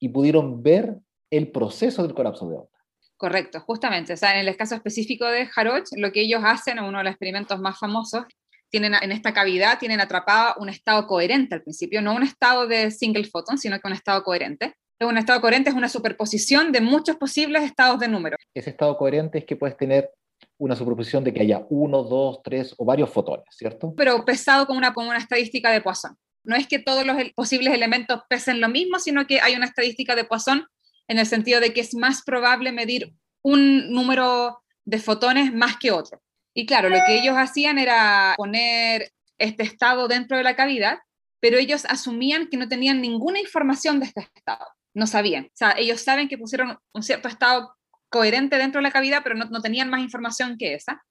y 0.00 0.08
pudieron 0.08 0.62
ver 0.62 0.96
el 1.30 1.52
proceso 1.52 2.02
del 2.02 2.14
colapso 2.14 2.48
de 2.48 2.56
onda. 2.56 2.70
Correcto, 3.16 3.60
justamente. 3.60 4.14
O 4.14 4.16
sea, 4.16 4.40
en 4.40 4.48
el 4.48 4.56
caso 4.56 4.74
específico 4.74 5.26
de 5.26 5.48
Haroch, 5.54 5.86
lo 5.96 6.10
que 6.10 6.22
ellos 6.22 6.40
hacen, 6.42 6.80
uno 6.80 6.98
de 6.98 7.04
los 7.04 7.12
experimentos 7.12 7.60
más 7.60 7.78
famosos, 7.78 8.24
tienen 8.70 8.94
en 8.94 9.12
esta 9.12 9.34
cavidad 9.34 9.78
tienen 9.78 10.00
atrapado 10.00 10.54
un 10.58 10.68
estado 10.68 11.06
coherente 11.06 11.56
al 11.56 11.62
principio, 11.62 12.00
no 12.00 12.14
un 12.14 12.22
estado 12.22 12.66
de 12.66 12.90
single 12.90 13.24
photon, 13.24 13.58
sino 13.58 13.78
que 13.78 13.86
un 13.86 13.92
estado 13.92 14.22
coherente. 14.22 14.74
Un 15.00 15.18
estado 15.18 15.40
coherente 15.40 15.70
es 15.70 15.76
una 15.76 15.88
superposición 15.88 16.72
de 16.72 16.80
muchos 16.80 17.16
posibles 17.16 17.62
estados 17.62 17.98
de 18.00 18.08
número. 18.08 18.36
Ese 18.54 18.70
estado 18.70 18.96
coherente 18.96 19.38
es 19.38 19.44
que 19.44 19.56
puedes 19.56 19.76
tener 19.76 20.10
una 20.58 20.76
superposición 20.76 21.24
de 21.24 21.32
que 21.32 21.40
haya 21.40 21.66
uno, 21.70 22.02
dos, 22.02 22.42
tres 22.42 22.74
o 22.76 22.84
varios 22.84 23.10
fotones, 23.10 23.46
¿cierto? 23.50 23.94
Pero 23.96 24.24
pesado 24.24 24.66
como 24.66 24.78
una, 24.78 24.92
como 24.92 25.08
una 25.08 25.18
estadística 25.18 25.70
de 25.70 25.80
Poisson. 25.80 26.16
No 26.44 26.56
es 26.56 26.66
que 26.66 26.78
todos 26.78 27.06
los 27.06 27.16
posibles 27.34 27.74
elementos 27.74 28.22
pesen 28.28 28.60
lo 28.60 28.68
mismo, 28.68 28.98
sino 28.98 29.26
que 29.26 29.40
hay 29.40 29.54
una 29.54 29.66
estadística 29.66 30.14
de 30.14 30.24
Poisson 30.24 30.66
en 31.08 31.18
el 31.18 31.26
sentido 31.26 31.60
de 31.60 31.72
que 31.72 31.80
es 31.80 31.94
más 31.94 32.22
probable 32.22 32.72
medir 32.72 33.12
un 33.42 33.92
número 33.92 34.62
de 34.84 34.98
fotones 34.98 35.52
más 35.52 35.76
que 35.76 35.90
otro. 35.90 36.22
Y 36.54 36.66
claro, 36.66 36.88
lo 36.88 36.98
que 37.06 37.18
ellos 37.18 37.36
hacían 37.36 37.78
era 37.78 38.34
poner 38.36 39.12
este 39.38 39.62
estado 39.62 40.08
dentro 40.08 40.36
de 40.36 40.42
la 40.42 40.56
cavidad, 40.56 40.98
pero 41.40 41.58
ellos 41.58 41.84
asumían 41.88 42.48
que 42.48 42.56
no 42.56 42.68
tenían 42.68 43.00
ninguna 43.00 43.40
información 43.40 44.00
de 44.00 44.06
este 44.06 44.28
estado, 44.34 44.66
no 44.94 45.06
sabían. 45.06 45.44
O 45.44 45.56
sea, 45.56 45.74
ellos 45.78 46.00
saben 46.00 46.28
que 46.28 46.38
pusieron 46.38 46.78
un 46.92 47.02
cierto 47.02 47.28
estado 47.28 47.74
coherente 48.08 48.58
dentro 48.58 48.80
de 48.80 48.82
la 48.82 48.90
cavidad, 48.90 49.22
pero 49.22 49.36
no, 49.36 49.46
no 49.46 49.60
tenían 49.60 49.88
más 49.88 50.00
información 50.00 50.56
que 50.58 50.74
esa. 50.74 51.04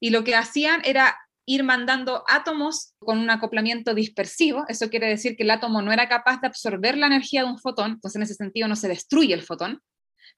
Y 0.00 0.10
lo 0.10 0.24
que 0.24 0.36
hacían 0.36 0.80
era 0.84 1.18
ir 1.46 1.62
mandando 1.62 2.24
átomos 2.26 2.94
con 2.98 3.18
un 3.18 3.30
acoplamiento 3.30 3.94
dispersivo. 3.94 4.64
Eso 4.68 4.88
quiere 4.88 5.08
decir 5.08 5.36
que 5.36 5.42
el 5.42 5.50
átomo 5.50 5.82
no 5.82 5.92
era 5.92 6.08
capaz 6.08 6.40
de 6.40 6.46
absorber 6.46 6.96
la 6.96 7.06
energía 7.06 7.42
de 7.42 7.50
un 7.50 7.58
fotón, 7.58 7.92
entonces 7.92 8.16
en 8.16 8.22
ese 8.22 8.34
sentido 8.34 8.68
no 8.68 8.76
se 8.76 8.88
destruye 8.88 9.34
el 9.34 9.42
fotón, 9.42 9.82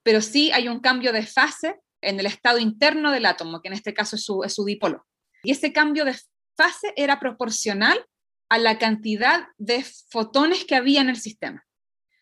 pero 0.02 0.20
sí 0.20 0.50
hay 0.52 0.68
un 0.68 0.80
cambio 0.80 1.12
de 1.12 1.24
fase 1.24 1.80
en 2.00 2.20
el 2.20 2.26
estado 2.26 2.58
interno 2.58 3.10
del 3.10 3.26
átomo, 3.26 3.60
que 3.60 3.68
en 3.68 3.74
este 3.74 3.94
caso 3.94 4.16
es 4.16 4.24
su, 4.24 4.42
es 4.44 4.54
su 4.54 4.64
dipolo. 4.64 5.06
Y 5.42 5.52
ese 5.52 5.72
cambio 5.72 6.04
de 6.04 6.16
fase 6.56 6.92
era 6.96 7.20
proporcional 7.20 8.04
a 8.48 8.58
la 8.58 8.78
cantidad 8.78 9.48
de 9.58 9.84
fotones 10.10 10.64
que 10.64 10.76
había 10.76 11.00
en 11.00 11.08
el 11.08 11.16
sistema. 11.16 11.64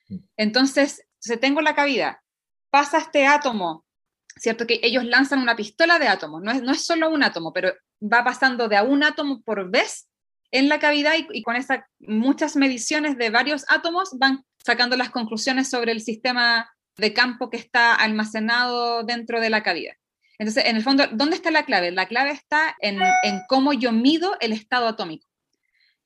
Mm. 0.08 0.18
Entonces, 0.36 1.06
si 1.18 1.36
tengo 1.36 1.60
la 1.60 1.74
cavidad, 1.74 2.16
pasa 2.70 2.98
este 2.98 3.26
átomo, 3.26 3.84
¿cierto? 4.36 4.66
Que 4.66 4.80
ellos 4.82 5.04
lanzan 5.04 5.40
una 5.40 5.56
pistola 5.56 5.98
de 5.98 6.08
átomos, 6.08 6.42
no 6.42 6.50
es, 6.50 6.62
no 6.62 6.72
es 6.72 6.84
solo 6.84 7.10
un 7.10 7.22
átomo, 7.22 7.52
pero 7.52 7.72
va 8.04 8.24
pasando 8.24 8.68
de 8.68 8.76
a 8.76 8.82
un 8.82 9.02
átomo 9.02 9.42
por 9.42 9.70
vez 9.70 10.08
en 10.50 10.68
la 10.68 10.78
cavidad 10.78 11.14
y, 11.16 11.42
con 11.42 11.56
esas 11.56 11.80
muchas 11.98 12.56
mediciones 12.56 13.16
de 13.16 13.30
varios 13.30 13.64
átomos 13.68 14.10
van 14.18 14.44
sacando 14.64 14.96
las 14.96 15.10
conclusiones 15.10 15.68
sobre 15.68 15.92
el 15.92 16.00
sistema 16.00 16.70
de 16.96 17.12
campo 17.12 17.50
que 17.50 17.56
está 17.56 17.94
almacenado 17.94 19.02
dentro 19.02 19.40
de 19.40 19.50
la 19.50 19.62
cavidad. 19.62 19.94
Entonces, 20.38 20.64
en 20.66 20.76
el 20.76 20.82
fondo, 20.82 21.06
¿dónde 21.12 21.36
está 21.36 21.50
la 21.50 21.64
clave? 21.64 21.90
La 21.90 22.06
clave 22.06 22.30
está 22.30 22.76
en, 22.80 23.00
en 23.22 23.40
cómo 23.48 23.72
yo 23.72 23.92
mido 23.92 24.36
el 24.40 24.52
estado 24.52 24.86
atómico. 24.86 25.26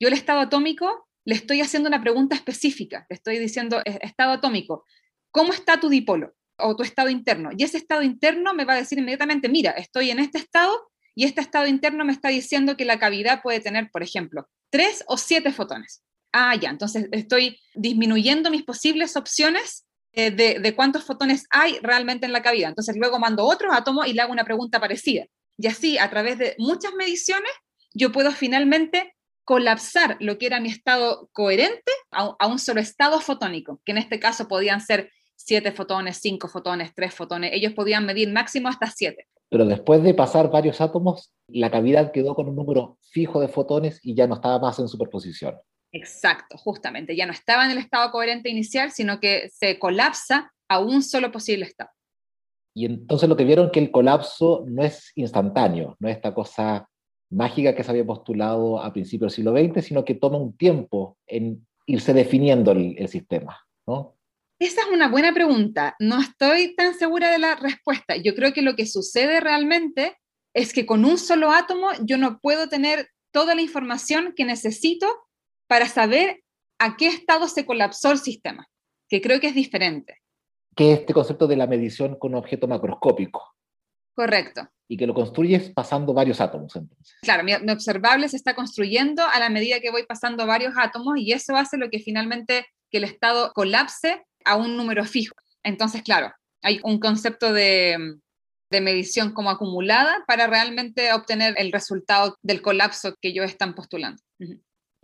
Yo 0.01 0.09
el 0.09 0.15
estado 0.15 0.41
atómico 0.41 1.09
le 1.25 1.35
estoy 1.35 1.61
haciendo 1.61 1.89
una 1.89 2.01
pregunta 2.01 2.35
específica, 2.35 3.07
le 3.11 3.17
estoy 3.17 3.39
diciendo, 3.39 3.83
estado 3.85 4.33
atómico, 4.33 4.87
¿cómo 5.31 5.53
está 5.53 5.79
tu 5.79 5.91
dipolo 5.91 6.35
o 6.57 6.75
tu 6.75 6.83
estado 6.83 7.11
interno? 7.11 7.51
Y 7.55 7.65
ese 7.65 7.77
estado 7.77 8.03
interno 8.03 8.55
me 8.55 8.65
va 8.65 8.73
a 8.73 8.77
decir 8.77 8.99
inmediatamente, 8.99 9.51
mira, 9.51 9.73
estoy 9.73 10.11
en 10.11 10.21
este 10.21 10.39
estado 10.39 10.91
y 11.19 11.25
este 11.25 11.41
estado 11.41 11.67
interno 11.67 12.05
me 12.05 12.13
está 12.13 12.29
diciendo 12.29 12.77
que 12.77 12.85
la 12.85 13.01
cavidad 13.01 13.43
puede 13.43 13.59
tener, 13.59 13.91
por 13.91 14.05
ejemplo, 14.05 14.47
tres 14.71 15.03
o 15.09 15.17
siete 15.17 15.51
fotones. 15.51 16.05
Ah, 16.33 16.55
ya, 16.55 16.71
entonces 16.71 17.09
estoy 17.11 17.59
disminuyendo 17.75 18.53
mis 18.53 18.63
posibles 18.63 19.17
opciones 19.17 19.85
eh, 20.13 20.31
de, 20.31 20.61
de, 20.61 20.77
cuántos 20.77 21.03
fotones 21.03 21.45
hay 21.51 21.81
realmente 21.83 22.25
en 22.25 22.33
la 22.33 22.41
cavidad. 22.41 22.69
Entonces 22.69 22.95
luego 22.97 23.19
mando 23.19 23.45
otros 23.45 23.75
átomos 23.75 24.07
y 24.07 24.13
le 24.13 24.23
hago 24.23 24.31
una 24.31 24.45
pregunta 24.45 24.79
parecida. 24.79 25.25
Y 25.57 25.67
así, 25.67 25.99
a 25.99 26.09
través 26.09 26.39
de 26.39 26.55
muchas 26.57 26.93
mediciones, 26.95 27.51
yo 27.93 28.13
puedo 28.13 28.31
finalmente 28.31 29.17
colapsar 29.43 30.19
lo 30.21 30.39
que 30.39 30.47
era 30.47 30.61
mi 30.61 30.69
estado 30.69 31.31
coherente 31.33 31.91
a, 32.13 32.47
un 32.47 32.61
solo 32.61 32.81
estado 32.81 33.21
fotónico, 33.21 33.83
que 33.85 33.91
en 33.91 33.99
este 33.99 34.21
caso 34.21 34.47
podían 34.47 34.81
ser 34.81 35.11
siete 35.39 35.73
fotones, 35.73 36.19
cinco 36.19 36.49
fotones, 36.49 36.93
tres 36.95 37.15
fotones. 37.15 37.53
Ellos 37.55 37.73
podían 37.73 38.05
medir 38.05 38.31
máximo 38.31 38.69
hasta 38.69 38.87
siete. 38.89 39.27
Pero 39.49 39.65
después 39.65 40.03
de 40.03 40.13
pasar 40.13 40.51
varios 40.51 40.81
átomos, 40.81 41.33
la 41.47 41.71
cavidad 41.71 42.13
quedó 42.13 42.35
con 42.35 42.49
un 42.49 42.57
número 42.57 42.99
fijo 43.11 43.41
de 43.41 43.49
fotones 43.49 44.01
y 44.03 44.15
ya 44.15 44.27
no 44.27 44.35
estaba 44.35 44.59
más 44.59 44.79
en 44.79 44.89
superposición. 44.89 45.57
Exacto, 45.93 46.59
justamente. 46.59 47.17
Ya 47.17 47.25
no 47.25 47.33
estaba 47.33 47.65
en 47.65 47.71
el 47.71 47.79
estado 47.79 48.11
coherente 48.11 48.51
inicial, 48.51 48.91
sino 48.91 49.21
que 49.21 49.49
se 49.51 49.79
colapsa 49.79 50.53
a 50.69 50.81
un 50.81 51.03
solo 51.03 51.33
posible 51.33 51.65
estado. 51.65 51.91
Y 52.75 52.85
entonces 52.85 53.29
lo 53.29 53.37
que 53.37 53.45
vieron 53.45 53.71
que 53.71 53.81
el 53.81 53.91
colapso 53.91 54.65
no 54.67 54.83
es 54.83 55.13
instantáneo, 55.15 55.97
no 55.99 56.09
es 56.09 56.17
esta 56.17 56.35
cosa 56.35 56.89
mágica 57.31 57.75
que 57.75 57.83
se 57.83 57.91
había 57.91 58.07
postulado 58.07 58.81
a 58.81 58.93
principios 58.93 59.33
del 59.33 59.37
siglo 59.37 59.53
XX, 59.53 59.85
sino 59.85 60.05
que 60.05 60.15
toma 60.15 60.39
un 60.39 60.57
tiempo 60.57 61.17
en 61.27 61.67
irse 61.87 62.13
definiendo 62.13 62.73
el, 62.73 63.09
sistema, 63.09 63.59
¿no? 63.87 64.18
Esa 64.59 64.83
es 64.83 64.89
una 64.89 65.09
buena 65.09 65.33
pregunta. 65.33 65.95
No 66.01 66.21
estoy 66.21 66.75
tan 66.75 66.95
segura 66.95 67.31
de 67.31 67.39
la 67.39 67.55
respuesta. 67.55 68.17
Yo 68.17 68.35
creo 68.35 68.53
que 68.53 68.63
lo 68.63 68.75
que 68.75 68.87
sucede 68.87 69.41
realmente 69.41 70.17
es 70.55 70.73
que 70.73 70.87
con 70.87 71.05
un 71.05 71.19
solo 71.19 71.53
átomo 71.53 71.91
yo 72.03 72.19
no 72.19 72.41
puedo 72.41 72.69
tener 72.69 73.09
toda 73.33 73.55
la 73.55 73.63
información 73.63 74.33
que 74.37 74.45
necesito 74.45 75.07
para 75.69 75.87
saber 75.87 76.43
a 76.81 76.97
qué 76.97 77.07
estado 77.07 77.47
se 77.49 77.67
colapsó 77.67 78.11
el 78.11 78.19
sistema, 78.19 78.67
que 79.09 79.21
creo 79.21 79.41
que 79.41 79.49
es 79.49 79.55
diferente. 79.55 80.19
Que 80.75 80.93
es 80.93 81.01
este 81.01 81.13
concepto 81.13 81.47
de 81.47 81.57
la 81.57 81.67
medición 81.67 82.19
con 82.19 82.33
un 82.33 82.39
objeto 82.39 82.67
macroscópico. 82.67 83.55
Correcto 84.15 84.69
y 84.89 84.97
que 84.97 85.07
lo 85.07 85.15
construyes 85.15 85.71
pasando 85.71 86.15
varios 86.15 86.41
átomos 86.41 86.75
entonces. 86.75 87.17
Claro, 87.21 87.45
mi, 87.45 87.53
observable 87.71 88.29
se 88.29 88.37
está 88.37 88.55
construyendo 88.55 89.23
a 89.23 89.39
la 89.39 89.51
medida 89.51 89.81
que 89.81 89.91
voy 89.91 90.05
pasando 90.07 90.47
varios 90.47 90.73
átomos 90.77 91.19
y 91.19 91.33
eso 91.33 91.55
hace 91.57 91.77
lo 91.77 91.91
que 91.91 91.99
finalmente 91.99 92.67
que 92.91 92.99
el 92.99 93.05
estado 93.05 93.53
colapse 93.53 94.25
a 94.49 94.57
un 94.57 94.77
número 94.77 95.05
fijo. 95.05 95.35
Entonces, 95.63 96.03
claro, 96.03 96.33
hay 96.63 96.81
un 96.83 96.99
concepto 96.99 97.53
de, 97.53 98.19
de 98.71 98.81
medición 98.81 99.33
como 99.33 99.51
acumulada 99.51 100.25
para 100.27 100.47
realmente 100.47 101.13
obtener 101.13 101.55
el 101.59 101.73
resultado 101.73 102.37
del 102.43 102.63
colapso 102.63 103.15
que 103.21 103.29
ellos 103.29 103.47
están 103.47 103.75
postulando. 103.75 104.23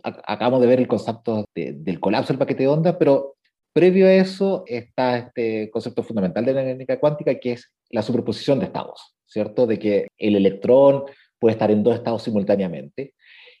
Acabamos 0.03 0.61
de 0.61 0.67
ver 0.67 0.79
el 0.79 0.87
concepto 0.87 1.45
del 1.55 1.99
colapso 1.99 2.33
del 2.33 2.39
paquete 2.39 2.63
de 2.63 2.69
onda, 2.69 2.97
pero 2.97 3.35
previo 3.73 4.05
a 4.05 4.13
eso 4.13 4.63
está 4.67 5.17
este 5.17 5.69
concepto 5.71 6.03
fundamental 6.03 6.45
de 6.45 6.53
la 6.53 6.61
mecánica 6.61 6.99
cuántica 6.99 7.39
que 7.39 7.53
es 7.53 7.71
la 7.89 8.01
superposición 8.01 8.59
de 8.59 8.65
estados. 8.65 9.15
¿cierto? 9.35 9.67
De 9.67 9.77
que 9.77 10.07
el 10.17 10.35
electrón 10.35 11.03
puede 11.39 11.53
estar 11.53 11.69
en 11.69 11.83
dos 11.83 11.95
estados 11.95 12.23
simultáneamente. 12.23 13.13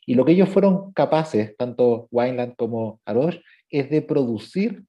Y 0.05 0.15
lo 0.15 0.23
que 0.23 0.31
ellos 0.31 0.47
fueron 0.47 0.93
capaces, 0.93 1.55
tanto 1.57 2.07
Weinland 2.11 2.55
como 2.55 3.01
Arosh, 3.05 3.39
es 3.69 3.89
de 3.89 4.01
producir 4.01 4.83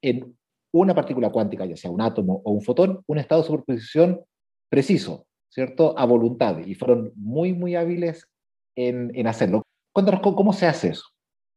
en 0.00 0.37
una 0.72 0.94
partícula 0.94 1.30
cuántica, 1.30 1.64
ya 1.64 1.76
sea 1.76 1.90
un 1.90 2.00
átomo 2.00 2.42
o 2.44 2.52
un 2.52 2.62
fotón, 2.62 3.02
un 3.06 3.18
estado 3.18 3.42
de 3.42 3.46
superposición 3.46 4.20
preciso, 4.68 5.26
¿cierto? 5.48 5.98
A 5.98 6.04
voluntad. 6.04 6.58
Y 6.58 6.74
fueron 6.74 7.12
muy, 7.14 7.52
muy 7.52 7.74
hábiles 7.74 8.28
en, 8.76 9.10
en 9.14 9.26
hacerlo. 9.26 9.62
Cuéntanos 9.92 10.20
cómo 10.20 10.52
se 10.52 10.66
hace 10.66 10.88
eso. 10.88 11.04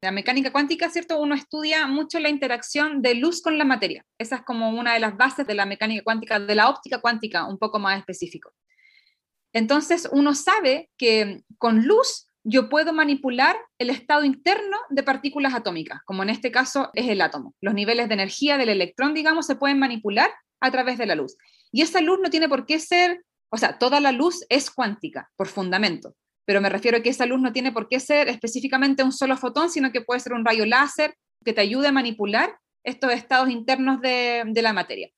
La 0.03 0.11
mecánica 0.11 0.51
cuántica, 0.51 0.89
¿cierto? 0.89 1.21
Uno 1.21 1.35
estudia 1.35 1.85
mucho 1.85 2.19
la 2.19 2.29
interacción 2.29 3.03
de 3.03 3.13
luz 3.13 3.43
con 3.43 3.59
la 3.59 3.65
materia. 3.65 4.03
Esa 4.17 4.37
es 4.37 4.41
como 4.41 4.69
una 4.71 4.95
de 4.95 4.99
las 4.99 5.15
bases 5.15 5.45
de 5.45 5.53
la 5.53 5.67
mecánica 5.67 6.03
cuántica, 6.03 6.39
de 6.39 6.55
la 6.55 6.69
óptica 6.69 7.01
cuántica, 7.01 7.47
un 7.47 7.59
poco 7.59 7.77
más 7.77 7.99
específico. 7.99 8.51
Entonces, 9.53 10.09
uno 10.11 10.33
sabe 10.33 10.89
que 10.97 11.43
con 11.59 11.85
luz 11.85 12.30
yo 12.43 12.69
puedo 12.69 12.93
manipular 12.93 13.55
el 13.77 13.89
estado 13.89 14.23
interno 14.23 14.77
de 14.89 15.03
partículas 15.03 15.53
atómicas, 15.53 16.01
como 16.05 16.23
en 16.23 16.29
este 16.29 16.51
caso 16.51 16.89
es 16.93 17.07
el 17.07 17.21
átomo. 17.21 17.55
Los 17.61 17.73
niveles 17.73 18.07
de 18.07 18.15
energía 18.15 18.57
del 18.57 18.69
electrón, 18.69 19.13
digamos, 19.13 19.45
se 19.45 19.55
pueden 19.55 19.79
manipular 19.79 20.31
a 20.59 20.71
través 20.71 20.97
de 20.97 21.05
la 21.05 21.15
luz. 21.15 21.37
Y 21.71 21.81
esa 21.81 22.01
luz 22.01 22.19
no 22.21 22.29
tiene 22.29 22.49
por 22.49 22.65
qué 22.65 22.79
ser, 22.79 23.23
o 23.49 23.57
sea, 23.57 23.77
toda 23.77 23.99
la 23.99 24.11
luz 24.11 24.45
es 24.49 24.71
cuántica, 24.71 25.29
por 25.35 25.47
fundamento, 25.47 26.15
pero 26.45 26.61
me 26.61 26.69
refiero 26.69 26.97
a 26.97 27.01
que 27.01 27.09
esa 27.09 27.25
luz 27.25 27.39
no 27.39 27.53
tiene 27.53 27.71
por 27.71 27.87
qué 27.87 27.99
ser 27.99 28.27
específicamente 28.27 29.03
un 29.03 29.11
solo 29.11 29.37
fotón, 29.37 29.69
sino 29.69 29.91
que 29.91 30.01
puede 30.01 30.19
ser 30.19 30.33
un 30.33 30.45
rayo 30.45 30.65
láser 30.65 31.15
que 31.45 31.53
te 31.53 31.61
ayude 31.61 31.87
a 31.87 31.91
manipular 31.91 32.57
estos 32.83 33.13
estados 33.13 33.49
internos 33.49 34.01
de, 34.01 34.51
la 34.55 34.73
materia. 34.73 35.09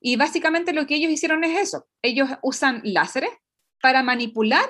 Y 0.00 0.16
básicamente 0.16 0.72
lo 0.72 0.86
que 0.86 0.94
ellos 0.94 1.10
hicieron 1.10 1.42
es 1.44 1.58
eso. 1.58 1.86
Ellos 2.02 2.30
usan 2.42 2.80
láseres 2.84 3.30
para 3.82 4.02
manipular 4.02 4.64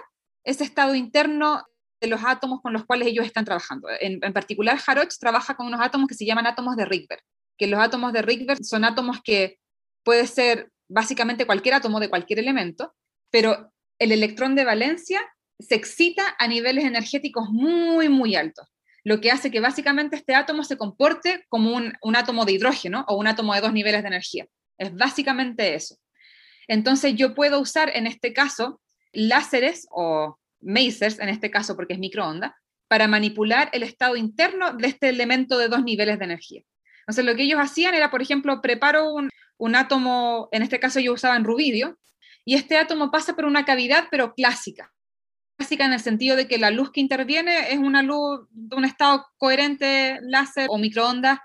ese 0.44 0.64
estado 0.64 0.94
interno 0.94 1.62
de 2.00 2.08
los 2.08 2.20
átomos 2.24 2.60
con 2.62 2.72
los 2.72 2.84
cuales 2.84 3.08
ellos 3.08 3.26
están 3.26 3.44
trabajando. 3.44 3.88
En, 4.00 4.20
particular, 4.32 4.78
Haroch 4.86 5.12
trabaja 5.18 5.54
con 5.54 5.66
unos 5.66 5.80
átomos 5.80 6.08
que 6.08 6.14
se 6.14 6.24
llaman 6.24 6.46
átomos 6.46 6.76
de 6.76 6.84
Rydberg, 6.84 7.22
que 7.56 7.66
los 7.66 7.80
átomos 7.80 8.12
de 8.12 8.22
Rydberg 8.22 8.64
son 8.64 8.84
átomos 8.84 9.20
que 9.22 9.58
puede 10.04 10.26
ser 10.26 10.70
básicamente 10.88 11.46
cualquier 11.46 11.74
átomo 11.74 12.00
de 12.00 12.08
cualquier 12.08 12.38
elemento, 12.38 12.94
pero 13.30 13.72
el 13.98 14.12
electrón 14.12 14.54
de 14.54 14.64
valencia 14.64 15.20
se 15.58 15.74
excita 15.74 16.36
a 16.38 16.46
niveles 16.46 16.84
energéticos 16.84 17.48
muy, 17.50 18.08
muy 18.08 18.36
altos, 18.36 18.68
lo 19.04 19.20
que 19.20 19.30
hace 19.30 19.50
que 19.50 19.60
básicamente 19.60 20.16
este 20.16 20.34
átomo 20.34 20.62
se 20.64 20.76
comporte 20.76 21.44
como 21.48 21.74
un, 21.74 22.16
átomo 22.16 22.44
de 22.44 22.52
hidrógeno 22.52 23.04
o 23.08 23.16
un 23.16 23.26
átomo 23.26 23.54
de 23.54 23.60
dos 23.60 23.72
niveles 23.72 24.02
de 24.02 24.08
energía. 24.08 24.46
Es 24.78 24.94
básicamente 24.94 25.74
eso. 25.74 25.96
Entonces 26.68 27.14
yo 27.16 27.34
puedo 27.34 27.60
usar 27.60 27.90
en 27.94 28.06
este 28.06 28.32
caso 28.32 28.80
láseres 29.12 29.86
o 29.90 30.38
masers, 30.60 31.18
en 31.18 31.28
este 31.28 31.50
caso 31.50 31.76
porque 31.76 31.94
es 31.94 31.98
microonda, 31.98 32.56
para 32.88 33.08
manipular 33.08 33.70
el 33.72 33.82
estado 33.82 34.16
interno 34.16 34.72
de 34.72 34.88
este 34.88 35.08
elemento 35.08 35.58
de 35.58 35.68
dos 35.68 35.84
niveles 35.84 36.18
de 36.18 36.24
energía. 36.24 36.62
Entonces 37.00 37.24
lo 37.24 37.34
que 37.34 37.42
ellos 37.42 37.60
hacían 37.60 37.94
era, 37.94 38.10
por 38.10 38.22
ejemplo, 38.22 38.60
preparo 38.60 39.12
un, 39.12 39.30
un 39.58 39.74
átomo, 39.74 40.48
en 40.52 40.62
este 40.62 40.80
caso 40.80 41.00
yo 41.00 41.12
usaba 41.12 41.38
rubidio, 41.38 41.98
y 42.44 42.54
este 42.54 42.78
átomo 42.78 43.10
pasa 43.10 43.34
por 43.34 43.44
una 43.44 43.64
cavidad 43.64 44.08
pero 44.10 44.34
clásica 44.34 44.92
clásica 45.58 45.86
en 45.86 45.92
el 45.92 46.00
sentido 46.00 46.36
de 46.36 46.46
que 46.46 46.56
la 46.56 46.70
luz 46.70 46.92
que 46.92 47.00
interviene 47.00 47.72
es 47.72 47.78
una 47.78 48.02
luz 48.02 48.46
de 48.50 48.76
un 48.76 48.84
estado 48.84 49.26
coherente, 49.38 50.20
láser 50.22 50.68
o 50.70 50.78
microondas, 50.78 51.40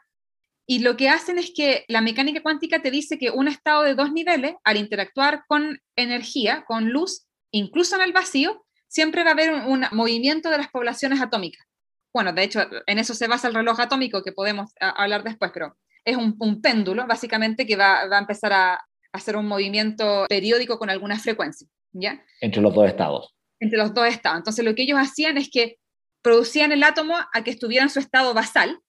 y 0.66 0.80
lo 0.80 0.96
que 0.96 1.10
hacen 1.10 1.40
es 1.40 1.52
que 1.54 1.84
la 1.88 2.00
mecánica 2.00 2.42
cuántica 2.42 2.82
te 2.82 2.92
dice 2.92 3.18
que 3.18 3.32
un 3.32 3.48
estado 3.48 3.82
de 3.82 3.96
dos 3.96 4.14
niveles, 4.14 4.54
al 4.64 4.78
interactuar 4.78 5.44
con 5.48 5.80
energía, 5.96 6.64
con 6.66 6.92
luz, 6.92 7.26
incluso 7.52 7.96
en 7.96 8.04
el 8.04 8.14
vacío, 8.14 8.63
siempre 8.94 9.24
va 9.24 9.32
a 9.32 9.34
haber 9.34 9.52
un, 9.52 9.86
movimiento 9.92 10.52
de 10.52 10.60
las 10.60 10.70
poblaciones 10.70 11.20
atómicas. 11.20 11.66
bueno, 12.14 12.32
de 12.32 12.44
hecho, 12.44 12.60
en 12.86 13.00
eso 13.00 13.16
se 13.16 13.28
basa 13.28 13.48
el 13.48 13.56
reloj 13.56 13.80
atómico, 13.80 14.22
que 14.22 14.32
podemos 14.32 14.72
hablar 14.80 15.24
después, 15.24 15.50
pero 15.52 15.76
es 16.06 16.16
un, 16.16 16.62
péndulo, 16.62 17.08
básicamente, 17.08 17.66
que 17.66 17.76
va, 17.76 18.02
a 18.02 18.20
empezar 18.20 18.54
a, 18.54 18.80
hacer 19.12 19.36
un 19.36 19.48
movimiento 19.48 20.26
periódico 20.30 20.78
con 20.78 20.92
alguna 20.92 21.18
frecuencia, 21.18 21.68
¿ya? 21.92 22.24
Entre 22.40 22.62
los 22.62 22.74
dos 22.74 22.88
estados. 22.88 23.36
Entre 23.60 23.80
los 23.80 23.94
dos 23.94 24.08
estados. 24.08 24.38
Entonces, 24.38 24.64
lo 24.64 24.76
que 24.76 24.84
ellos 24.84 25.00
hacían 25.00 25.38
es 25.38 25.50
que 25.50 25.78
producían 26.22 26.72
el 26.72 26.84
átomo 26.84 27.16
a 27.18 27.44
que 27.44 27.52
estuviera 27.52 27.84
en 27.84 27.90
su 27.90 28.00
estado 28.00 28.34
basal. 28.36 28.80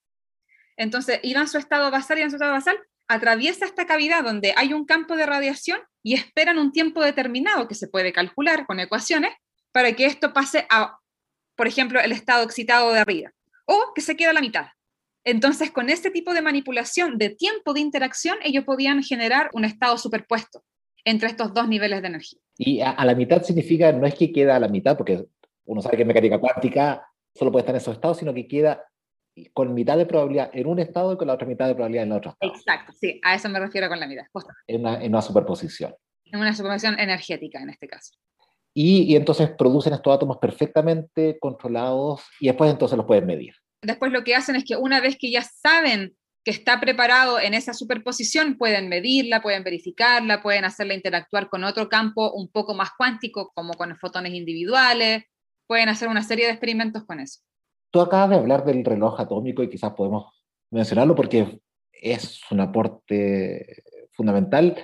Entonces, 0.77 1.21
iban 1.23 1.43
en 1.43 1.49
su 1.49 1.57
estado 1.57 1.91
basal 1.91 2.19
y 2.19 2.23
en 2.23 2.31
su 2.31 2.37
estado 2.37 2.53
basal, 2.53 2.79
atraviesa 3.09 3.65
esta 3.65 3.87
cavidad 3.87 4.23
donde 4.23 4.53
hay 4.57 4.75
un 4.75 4.85
campo 4.85 5.17
de 5.17 5.25
radiación 5.27 5.81
y 6.03 6.15
esperan 6.15 6.59
un 6.59 6.73
tiempo 6.73 7.03
determinado 7.03 7.69
que 7.69 7.75
se 7.75 7.89
puede 7.89 8.13
calcular 8.13 8.67
con 8.67 8.81
ecuaciones 8.81 9.33
para 9.75 9.93
que 9.93 10.07
esto 10.07 10.33
pase 10.33 10.67
a, 10.71 10.99
por 11.57 11.67
ejemplo, 11.67 12.01
el 12.01 12.13
estado 12.13 12.45
excitado 12.45 12.93
de 12.93 13.01
arriba 13.01 13.33
o 13.67 13.93
que 13.93 14.03
se 14.03 14.17
quede 14.17 14.29
a 14.29 14.33
la 14.33 14.41
mitad. 14.41 14.67
Entonces, 15.25 15.73
con 15.73 15.91
este 15.91 16.11
tipo 16.11 16.33
de 16.33 16.43
manipulación 16.43 17.19
de 17.19 17.31
tiempo 17.31 17.75
de 17.75 17.81
interacción, 17.81 18.37
ellos 18.45 18.63
podían 18.65 19.03
generar 19.03 19.51
un 19.53 19.65
estado 19.65 19.99
superpuesto 19.99 20.63
entre 21.05 21.29
estos 21.29 21.53
dos 21.53 21.67
niveles 21.67 22.03
de 22.03 22.09
energía. 22.09 22.39
Y 22.57 22.83
a, 22.83 23.05
la 23.05 23.17
mitad 23.17 23.43
significa, 23.43 23.91
no 23.91 24.07
es 24.07 24.15
que 24.15 24.33
queda 24.33 24.55
a 24.55 24.61
la 24.61 24.69
mitad, 24.69 24.97
porque 24.97 25.25
uno 25.65 25.83
sabe 25.83 25.97
que 25.97 26.03
en 26.03 26.09
mecánica 26.09 26.39
cuántica 26.39 27.05
solo 27.35 27.51
puede 27.51 27.63
estar 27.63 27.75
en 27.75 27.81
esos 27.81 27.95
estados, 27.95 28.19
sino 28.19 28.33
que 28.33 28.47
queda 28.47 28.85
con 29.53 29.75
mitad 29.75 29.97
de 29.97 30.07
probabilidad 30.07 30.51
en 30.53 30.69
un 30.69 30.79
estado 30.79 31.15
y 31.15 31.17
con 31.17 31.27
la 31.27 31.35
otra 31.35 31.49
mitad 31.49 31.67
de 31.67 31.75
probabilidad 31.75 32.05
en 32.05 32.13
el 32.13 32.19
otro 32.19 32.31
estado. 32.31 32.55
Exacto, 32.55 32.93
sí, 32.93 33.21
a 33.25 33.35
eso 33.35 33.49
me 33.49 33.59
refiero 33.59 33.89
con 33.89 33.99
la 33.99 34.07
mitad. 34.07 34.27
En 34.69 34.83
una, 34.83 35.03
en 35.03 35.11
una 35.11 35.23
superposición. 35.23 35.97
En 36.27 36.39
una 36.39 36.55
superposición 36.55 36.97
energética, 37.01 37.61
en 37.61 37.71
este 37.71 37.89
caso. 37.89 38.15
Y, 38.77 39.03
y, 39.03 39.17
entonces 39.17 39.51
producen 39.57 39.93
estos 39.93 40.15
átomos 40.15 40.39
perfectamente 40.39 41.39
controlados 41.39 42.23
y 42.41 42.49
después 42.49 42.71
entonces 42.71 42.97
los 42.97 43.07
pueden 43.07 43.25
medir. 43.27 43.55
Después 43.83 44.11
lo 44.11 44.25
que 44.25 44.35
hacen 44.35 44.57
es 44.57 44.65
que 44.65 44.77
una 44.77 45.01
vez 45.01 45.17
que 45.17 45.31
ya 45.31 45.43
saben 45.43 46.17
que 46.45 46.51
está 46.51 46.81
preparado 46.81 47.41
en 47.41 47.55
esa 47.55 47.73
superposición, 47.73 48.59
pueden 48.59 48.89
medirla, 48.89 49.41
pueden 49.41 49.65
verificarla, 49.65 50.43
pueden 50.43 50.65
hacerla 50.65 50.95
interactuar 50.95 51.49
con 51.49 51.65
otro 51.65 51.89
campo 51.89 52.33
un 52.33 52.49
poco 52.49 52.75
más 52.75 52.91
cuántico, 52.99 53.51
como 53.55 53.73
con 53.75 53.97
fotones 53.97 54.35
individuales, 54.35 55.25
pueden 55.67 55.89
hacer 55.89 56.09
una 56.09 56.23
serie 56.23 56.45
de 56.45 56.53
experimentos 56.53 57.05
con 57.05 57.21
eso. 57.21 57.41
Tú 57.91 58.01
acabas 58.01 58.31
de 58.31 58.37
hablar 58.37 58.65
del 58.65 58.85
reloj 58.85 59.19
atómico 59.21 59.63
y 59.63 59.71
quizás 59.71 59.93
podemos 59.95 60.27
mencionarlo 60.71 61.15
porque 61.15 61.61
es 61.93 62.41
un 62.51 62.61
aporte 62.61 63.83
fundamental 64.13 64.77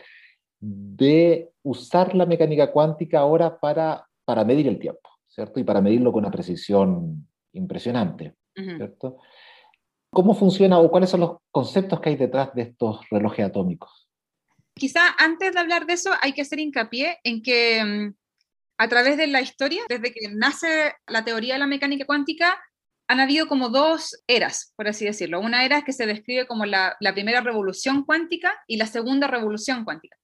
de 0.61 1.51
usar 1.63 2.15
la 2.15 2.27
mecánica 2.27 2.71
cuántica 2.71 3.21
ahora 3.21 3.59
para, 3.59 4.07
para 4.25 4.45
medir 4.45 4.69
el 4.69 4.79
tiempo, 4.79 5.11
¿cierto? 5.29 5.59
Y 5.59 5.65
para 5.65 5.81
medirlo 5.81 6.13
con 6.13 6.25
una 6.25 6.31
precisión 6.31 7.27
impresionante, 7.53 8.35
¿cierto? 8.55 9.19
¿Cómo 10.13 10.35
funciona 10.35 10.79
o 10.79 10.91
cuáles 10.91 11.11
son 11.11 11.21
los 11.21 11.37
conceptos 11.51 12.01
que 12.01 12.11
hay 12.11 12.17
detrás 12.17 12.55
de 12.55 12.63
estos 12.63 13.01
relojes 13.11 13.47
atómicos? 13.47 14.09
Quizá 14.75 15.03
antes 15.19 15.53
de 15.53 15.61
hablar 15.61 15.87
de 15.87 15.95
eso 15.95 16.11
hay 16.21 16.33
que 16.33 16.43
hacer 16.43 16.59
hincapié 16.59 17.19
en 17.25 17.43
que 17.43 17.85
mm, 17.85 18.15
a 18.79 18.89
través 18.89 19.17
de 19.17 19.27
la 19.27 19.41
historia, 19.41 19.83
desde 19.89 20.13
que 20.13 20.29
nace 20.33 20.95
la 21.07 21.25
teoría 21.25 21.55
de 21.55 21.61
la 21.61 21.67
mecánica 21.67 22.07
cuántica, 22.07 22.59
han 23.09 23.21
habido 23.21 23.49
como 23.49 23.69
dos 23.69 24.23
eras, 24.27 24.73
por 24.77 24.89
así 24.89 25.05
decirlo. 25.05 25.41
Una 25.41 25.65
era 25.65 25.83
que 25.83 25.93
se 25.93 26.07
describe 26.07 26.47
como 26.47 26.65
la, 26.65 26.97
primera 27.13 27.41
revolución 27.41 28.05
cuántica 28.05 28.55
y 28.67 28.77
la 28.77 28.87
segunda 28.87 29.27
revolución 29.27 29.85
cuántica. 29.85 30.17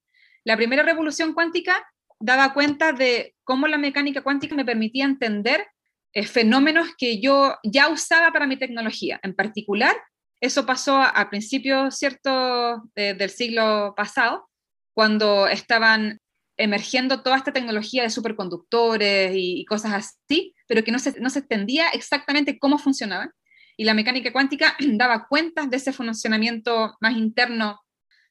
La 0.47 0.57
primera 0.57 0.85
revolución 0.85 1.35
cuántica 1.35 1.85
daba 2.21 2.55
cuenta 2.55 2.93
de 2.93 3.35
cómo 3.43 3.67
la 3.67 3.79
mecánica 3.79 4.23
cuántica 4.23 4.55
me 4.55 4.65
permitía 4.65 5.05
entender 5.05 5.67
eh, 6.12 6.25
fenómenos 6.25 6.91
que 6.97 7.21
yo 7.21 7.57
ya 7.65 7.88
usaba 7.88 8.31
para 8.31 8.47
mi 8.47 8.57
tecnología. 8.57 9.19
En 9.25 9.35
particular, 9.35 9.97
eso 10.41 10.65
pasó 10.65 11.03
a, 11.03 11.29
principios 11.31 11.97
cierto, 11.97 12.85
del 12.95 13.31
siglo 13.31 13.93
pasado, 13.97 14.49
cuando 14.95 15.49
estaban 15.49 16.21
emergiendo 16.56 17.25
toda 17.25 17.39
esta 17.39 17.52
tecnología 17.52 18.04
de 18.04 18.11
superconductores 18.11 19.32
y, 19.35 19.65
cosas 19.65 19.95
así, 19.95 20.54
pero 20.69 20.85
que 20.85 20.93
no 20.93 21.00
se, 21.00 21.21
no 21.21 21.28
se 21.28 21.41
entendía 21.41 21.89
exactamente 21.89 22.56
cómo 22.61 22.78
funcionaban. 22.78 23.32
Y 23.76 23.82
la 23.82 23.95
mecánica 23.95 24.32
cuántica 24.32 24.76
daba 24.93 25.26
cuentas 25.26 25.69
de 25.71 25.78
ese 25.78 25.93
funcionamiento 25.93 26.95
más 27.00 27.17
interno 27.17 27.80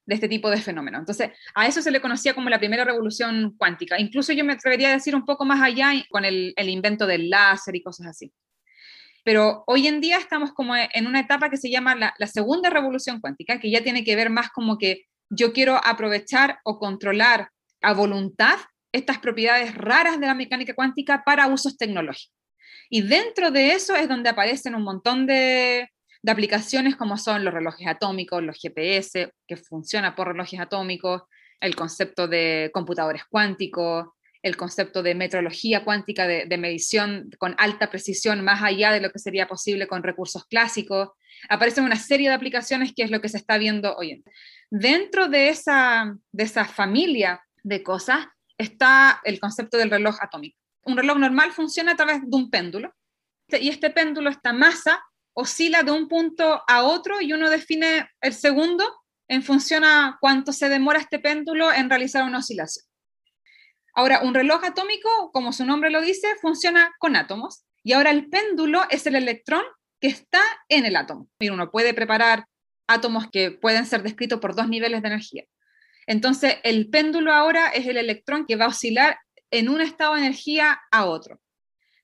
de 0.06 0.16
este 0.16 0.28
tipo 0.28 0.50
de 0.50 0.62
fenómenos. 0.62 1.00
Entonces, 1.00 1.32
a 1.54 1.68
eso 1.68 1.82
se 1.82 1.92
le 1.92 2.02
conocía 2.02 2.34
como 2.34 2.50
la 2.50 2.60
primera 2.60 2.84
revolución 2.84 3.56
cuántica. 3.58 4.00
Incluso 4.00 4.34
yo 4.34 4.46
me 4.46 4.54
atrevería 4.54 4.90
a 4.90 4.94
decir 4.94 5.16
un 5.16 5.26
poco 5.26 5.46
más 5.46 5.62
allá 5.62 5.92
con 6.10 6.26
el, 6.26 6.54
el 6.56 6.70
invento 6.70 7.08
del 7.08 7.30
láser 7.30 7.76
y 7.76 7.84
cosas 7.84 8.08
así. 8.08 8.32
Pero 9.24 9.64
hoy 9.66 9.88
en 9.88 10.02
día 10.02 10.18
estamos 10.18 10.54
como 10.54 10.76
en 10.76 11.08
una 11.08 11.22
etapa 11.22 11.50
que 11.50 11.58
se 11.58 11.72
llama 11.72 11.96
la, 11.96 12.14
la 12.20 12.28
segunda 12.28 12.70
revolución 12.70 13.20
cuántica, 13.20 13.60
que 13.60 13.72
ya 13.72 13.84
tiene 13.84 14.04
que 14.04 14.16
ver 14.16 14.30
más 14.30 14.50
como 14.52 14.78
que 14.78 15.06
yo 15.30 15.52
quiero 15.54 15.84
aprovechar 15.84 16.60
o 16.64 16.78
controlar 16.78 17.50
a 17.82 17.94
voluntad 17.94 18.58
estas 18.92 19.18
propiedades 19.18 19.74
raras 19.76 20.20
de 20.20 20.28
la 20.28 20.36
mecánica 20.36 20.76
cuántica 20.76 21.24
para 21.26 21.48
usos 21.48 21.78
tecnológicos. 21.78 22.34
Y 22.90 23.02
dentro 23.02 23.50
de 23.50 23.72
eso 23.72 23.96
es 23.96 24.08
donde 24.08 24.30
aparecen 24.30 24.76
un 24.76 24.84
montón 24.84 25.26
de, 25.26 25.90
aplicaciones 26.32 26.96
como 26.96 27.18
son 27.18 27.44
los 27.44 27.54
relojes 27.54 27.88
atómicos, 27.88 28.44
los 28.44 28.58
GPS, 28.60 29.34
que 29.48 29.58
funciona 29.58 30.16
por 30.16 30.28
relojes 30.28 30.60
atómicos, 30.60 31.24
el 31.60 31.76
concepto 31.76 32.28
de 32.28 32.72
computadores 32.74 33.24
cuánticos, 33.30 34.08
el 34.42 34.58
concepto 34.58 35.02
de 35.02 35.16
metrología 35.16 35.84
cuántica, 35.84 36.28
de, 36.28 36.46
de, 36.46 36.58
medición 36.58 37.32
con 37.40 37.56
alta 37.58 37.90
precisión, 37.90 38.44
más 38.44 38.62
allá 38.62 38.92
de 38.92 39.02
lo 39.02 39.10
que 39.10 39.18
sería 39.18 39.48
posible 39.48 39.88
con 39.88 40.04
recursos 40.04 40.46
clásicos. 40.46 41.10
Aparecen 41.50 41.84
una 41.84 41.96
serie 41.96 42.30
de 42.30 42.36
aplicaciones 42.36 42.94
que 42.96 43.04
es 43.04 43.10
lo 43.10 43.22
que 43.22 43.30
se 43.30 43.38
está 43.38 43.58
viendo 43.58 43.96
hoy. 43.96 44.24
Dentro 44.70 45.28
de 45.28 45.50
esa, 45.50 46.16
de 46.32 46.44
esa 46.44 46.66
familia 46.66 47.42
de 47.64 47.82
cosas 47.82 48.28
está 48.58 49.20
el 49.24 49.40
concepto 49.40 49.78
del 49.78 49.90
reloj 49.90 50.18
atómico. 50.22 50.58
Un 50.84 50.98
reloj 50.98 51.18
normal 51.18 51.52
funciona 51.52 51.94
a 51.94 51.96
través 51.96 52.22
de 52.22 52.38
un 52.38 52.50
péndulo 52.52 52.94
y 53.50 53.70
este 53.70 53.90
péndulo, 53.90 54.30
esta 54.30 54.54
masa, 54.54 55.04
oscila 55.36 55.84
de 55.84 55.92
un 55.92 56.08
punto 56.08 56.64
a 56.68 56.84
otro 56.84 57.22
y 57.22 57.34
uno 57.34 57.50
define 57.50 58.10
el 58.22 58.34
segundo 58.34 58.86
en 59.28 59.44
función 59.44 59.84
a 59.84 60.18
cuánto 60.22 60.54
se 60.54 60.70
demora 60.70 61.00
este 61.00 61.20
péndulo 61.20 61.72
en 61.72 61.90
realizar 61.90 62.24
una 62.24 62.40
oscilación. 62.40 62.86
Ahora, 63.94 64.22
un 64.22 64.34
reloj 64.34 64.64
atómico, 64.64 65.32
como 65.32 65.54
su 65.54 65.66
nombre 65.66 65.90
lo 65.90 66.02
dice, 66.02 66.36
funciona 66.42 66.94
con 67.00 67.16
átomos 67.16 67.66
y 67.84 67.94
ahora 67.94 68.12
el 68.12 68.30
péndulo 68.30 68.84
es 68.90 69.06
el 69.08 69.16
electrón 69.16 69.64
que 70.02 70.08
está 70.08 70.42
en 70.70 70.86
el 70.86 70.96
átomo. 70.96 71.30
Y 71.40 71.50
uno 71.50 71.72
puede 71.72 71.94
preparar 71.94 72.46
átomos 72.88 73.30
que 73.32 73.52
pueden 73.52 73.86
ser 73.86 74.04
descritos 74.04 74.40
por 74.40 74.56
dos 74.56 74.68
niveles 74.68 75.02
de 75.02 75.08
energía. 75.08 75.44
Entonces, 76.08 76.58
el 76.64 76.90
péndulo 76.90 77.34
ahora 77.34 77.70
es 77.70 77.88
el 77.88 77.98
electrón 77.98 78.46
que 78.46 78.56
va 78.56 78.66
a 78.66 78.70
oscilar 78.70 79.18
en 79.52 79.70
un 79.70 79.82
estado 79.82 80.14
de 80.14 80.22
energía 80.22 80.80
a 80.92 81.06
otro. 81.06 81.40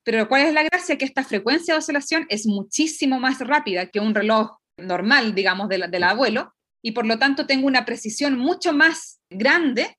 Pero 0.04 0.28
¿cuál 0.28 0.42
es 0.42 0.54
la 0.54 0.62
gracia? 0.64 0.98
Que 0.98 1.04
esta 1.04 1.24
frecuencia 1.24 1.74
de 1.74 1.78
oscilación 1.78 2.26
es 2.28 2.46
muchísimo 2.46 3.20
más 3.20 3.38
rápida 3.40 3.86
que 3.86 4.00
un 4.00 4.14
reloj 4.14 4.58
normal, 4.76 5.34
digamos, 5.34 5.68
del, 5.68 6.02
abuelo, 6.02 6.54
y 6.82 6.92
por 6.92 7.06
lo 7.06 7.18
tanto 7.18 7.46
tengo 7.46 7.66
una 7.66 7.84
precisión 7.84 8.36
mucho 8.36 8.72
más 8.72 9.20
grande 9.30 9.96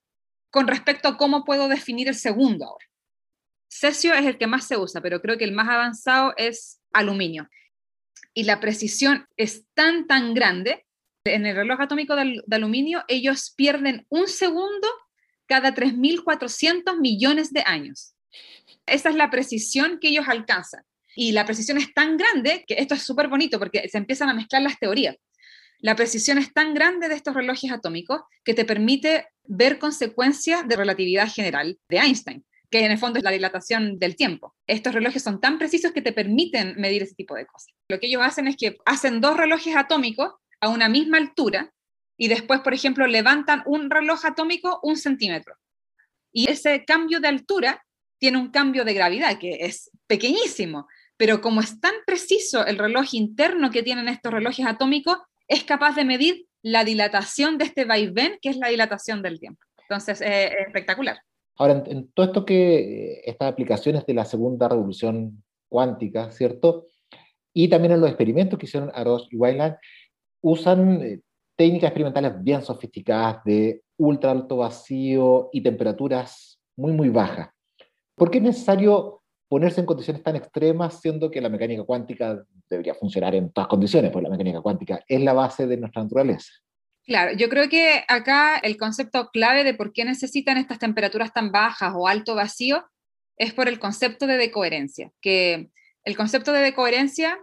con 0.52 0.68
respecto 0.68 1.08
a 1.08 1.18
cómo 1.18 1.46
puedo 1.46 1.68
definir 1.68 2.08
el 2.10 2.16
segundo 2.16 2.66
ahora. 2.66 2.86
Cesio 3.70 4.14
es 4.14 4.26
el 4.26 4.38
que 4.38 4.48
más 4.48 4.68
se 4.68 4.78
usa, 4.78 5.02
pero 5.02 5.22
creo 5.22 5.38
que 5.38 5.46
el 5.46 5.54
más 5.54 5.70
avanzado 5.70 6.34
es 6.38 6.82
aluminio. 6.92 7.50
Y 8.34 8.44
la 8.44 8.60
precisión 8.60 9.26
es 9.38 9.66
tan, 9.74 10.06
tan 10.06 10.34
grande 10.34 10.86
en 11.26 11.46
el 11.46 11.56
reloj 11.56 11.80
atómico 11.80 12.16
de, 12.16 12.44
aluminio, 12.52 13.04
ellos 13.08 13.54
pierden 13.56 14.06
un 14.10 14.28
segundo 14.28 14.88
cada 15.46 15.74
3.400 15.74 17.00
millones 17.00 17.54
de 17.54 17.64
años. 17.66 18.13
Esa 18.86 19.10
es 19.10 19.16
la 19.16 19.30
precisión 19.30 20.00
que 20.00 20.10
ellos 20.10 20.26
alcanzan. 20.28 20.84
Y 21.16 21.32
la 21.32 21.46
precisión 21.46 21.78
es 21.78 21.94
tan 21.94 22.18
grande 22.18 22.64
que 22.68 22.76
esto 22.76 22.96
es 22.96 23.04
súper 23.04 23.28
bonito 23.28 23.60
porque 23.60 23.88
se 23.88 23.98
empiezan 23.98 24.30
a 24.30 24.34
mezclar 24.34 24.62
las 24.62 24.80
teorías. 24.80 25.16
La 25.80 25.96
precisión 25.96 26.38
es 26.38 26.54
tan 26.54 26.74
grande 26.74 27.10
de 27.10 27.16
estos 27.16 27.34
relojes 27.34 27.72
atómicos 27.72 28.22
que 28.44 28.54
te 28.54 28.66
permite 28.66 29.28
ver 29.44 29.80
consecuencias 29.80 30.68
de 30.68 30.78
relatividad 30.78 31.28
general 31.28 31.78
de 31.90 31.98
Einstein, 31.98 32.46
que 32.70 32.86
en 32.86 32.92
el 32.92 32.98
fondo 32.98 33.20
es 33.20 33.24
la 33.24 33.32
dilatación 33.32 34.00
del 34.00 34.16
tiempo. 34.16 34.56
Estos 34.66 34.94
relojes 34.94 35.22
son 35.22 35.42
tan 35.42 35.60
precisos 35.60 35.92
que 35.92 36.02
te 36.02 36.14
permiten 36.14 36.76
medir 36.78 37.04
ese 37.04 37.16
tipo 37.16 37.36
de 37.36 37.46
cosas. 37.46 37.74
Lo 37.90 38.00
que 38.00 38.08
ellos 38.08 38.22
hacen 38.24 38.48
es 38.48 38.56
que 38.56 38.78
hacen 38.86 39.20
dos 39.20 39.36
relojes 39.36 39.76
atómicos 39.76 40.34
a 40.62 40.70
una 40.70 40.88
misma 40.88 41.18
altura 41.18 41.74
y 42.18 42.30
después, 42.30 42.62
por 42.62 42.74
ejemplo, 42.74 43.06
levantan 43.06 43.62
un 43.66 43.90
reloj 43.90 44.26
atómico 44.26 44.80
un 44.84 44.96
centímetro. 44.96 45.56
Y 46.32 46.50
ese 46.50 46.86
cambio 46.86 47.20
de 47.20 47.28
altura 47.28 47.84
tiene 48.20 48.38
un 48.38 48.50
cambio 48.50 48.86
de 48.86 48.94
gravedad 48.94 49.38
que 49.38 49.66
es 49.66 49.92
pequeñísimo, 50.08 50.88
pero 51.18 51.42
como 51.42 51.62
es 51.62 51.80
tan 51.80 51.94
preciso 52.06 52.66
el 52.66 52.78
reloj 52.78 53.14
interno 53.14 53.72
que 53.72 53.84
tienen 53.84 54.08
estos 54.08 54.34
relojes 54.34 54.66
atómicos, 54.66 55.18
es 55.48 55.64
capaz 55.64 55.96
de 55.96 56.06
medir 56.06 56.48
la 56.62 56.84
dilatación 56.84 57.58
de 57.58 57.66
este 57.66 57.86
vaivén, 57.86 58.38
que 58.42 58.50
es 58.50 58.58
la 58.58 58.70
dilatación 58.70 59.22
del 59.22 59.40
tiempo. 59.40 59.62
Entonces, 59.82 60.22
es 60.22 60.52
espectacular. 60.66 61.18
Ahora, 61.58 61.84
en, 61.86 62.10
todo 62.14 62.26
esto 62.26 62.46
que, 62.46 63.22
estas 63.26 63.52
aplicaciones 63.52 64.06
de 64.06 64.14
la 64.14 64.26
segunda 64.26 64.68
revolución 64.68 65.44
cuántica, 65.70 66.32
¿cierto? 66.32 66.88
Y 67.54 67.68
también 67.68 67.94
en 67.94 68.02
los 68.02 68.10
experimentos 68.10 68.58
que 68.58 68.66
hicieron 68.66 68.92
Aros 68.94 69.28
y 69.30 69.36
Wayland, 69.36 69.76
usan 70.42 71.02
eh, 71.02 71.20
técnicas 71.56 71.90
experimentales 71.90 72.44
bien 72.44 72.64
sofisticadas 72.64 73.44
de 73.44 73.84
ultra 73.98 74.32
alto 74.32 74.58
vacío 74.58 75.50
y 75.52 75.62
temperaturas 75.62 76.60
muy, 76.76 76.92
muy 76.92 77.10
bajas. 77.10 77.50
¿Por 78.16 78.30
qué 78.30 78.38
es 78.38 78.44
necesario 78.44 79.22
ponerse 79.48 79.82
en 79.82 79.86
condiciones 79.86 80.24
tan 80.24 80.36
extremas, 80.36 81.00
siendo 81.00 81.30
que 81.30 81.42
la 81.42 81.50
mecánica 81.50 81.84
cuántica 81.84 82.44
debería 82.70 82.96
funcionar 82.96 83.36
en 83.36 83.52
todas 83.52 83.68
condiciones? 83.68 84.12
Pues 84.12 84.24
la 84.24 84.30
mecánica 84.30 84.62
cuántica 84.62 85.04
es 85.08 85.22
la 85.22 85.34
base 85.34 85.68
de 85.68 85.78
nuestra 85.78 86.04
naturaleza. 86.04 86.52
Claro, 87.06 87.36
yo 87.36 87.50
creo 87.50 87.68
que 87.68 88.04
acá 88.08 88.58
el 88.58 88.78
concepto 88.78 89.30
clave 89.32 89.64
de 89.64 89.74
por 89.74 89.92
qué 89.92 90.06
necesitan 90.06 90.58
estas 90.58 90.80
temperaturas 90.80 91.34
tan 91.34 91.52
bajas 91.52 91.94
o 91.96 92.08
alto 92.08 92.34
vacío 92.34 92.86
es 93.38 93.54
por 93.54 93.68
el 93.68 93.80
concepto 93.80 94.26
de 94.26 94.38
decoherencia, 94.38 95.12
que 95.22 95.70
el 96.06 96.16
concepto 96.16 96.54
de 96.54 96.62
decoherencia, 96.62 97.38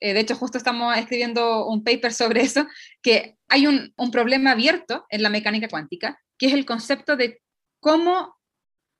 eh, 0.00 0.14
de 0.14 0.20
hecho 0.20 0.34
justo 0.34 0.58
estamos 0.58 0.96
escribiendo 0.96 1.66
un 1.66 1.84
paper 1.84 2.12
sobre 2.12 2.40
eso, 2.40 2.66
que 3.02 3.36
hay 3.48 3.68
un, 3.68 3.92
un 3.96 4.10
problema 4.10 4.52
abierto 4.52 5.06
en 5.10 5.22
la 5.22 5.30
mecánica 5.30 5.68
cuántica, 5.68 6.18
que 6.36 6.46
es 6.46 6.52
el 6.52 6.66
concepto 6.66 7.16
de 7.16 7.40
cómo 7.78 8.34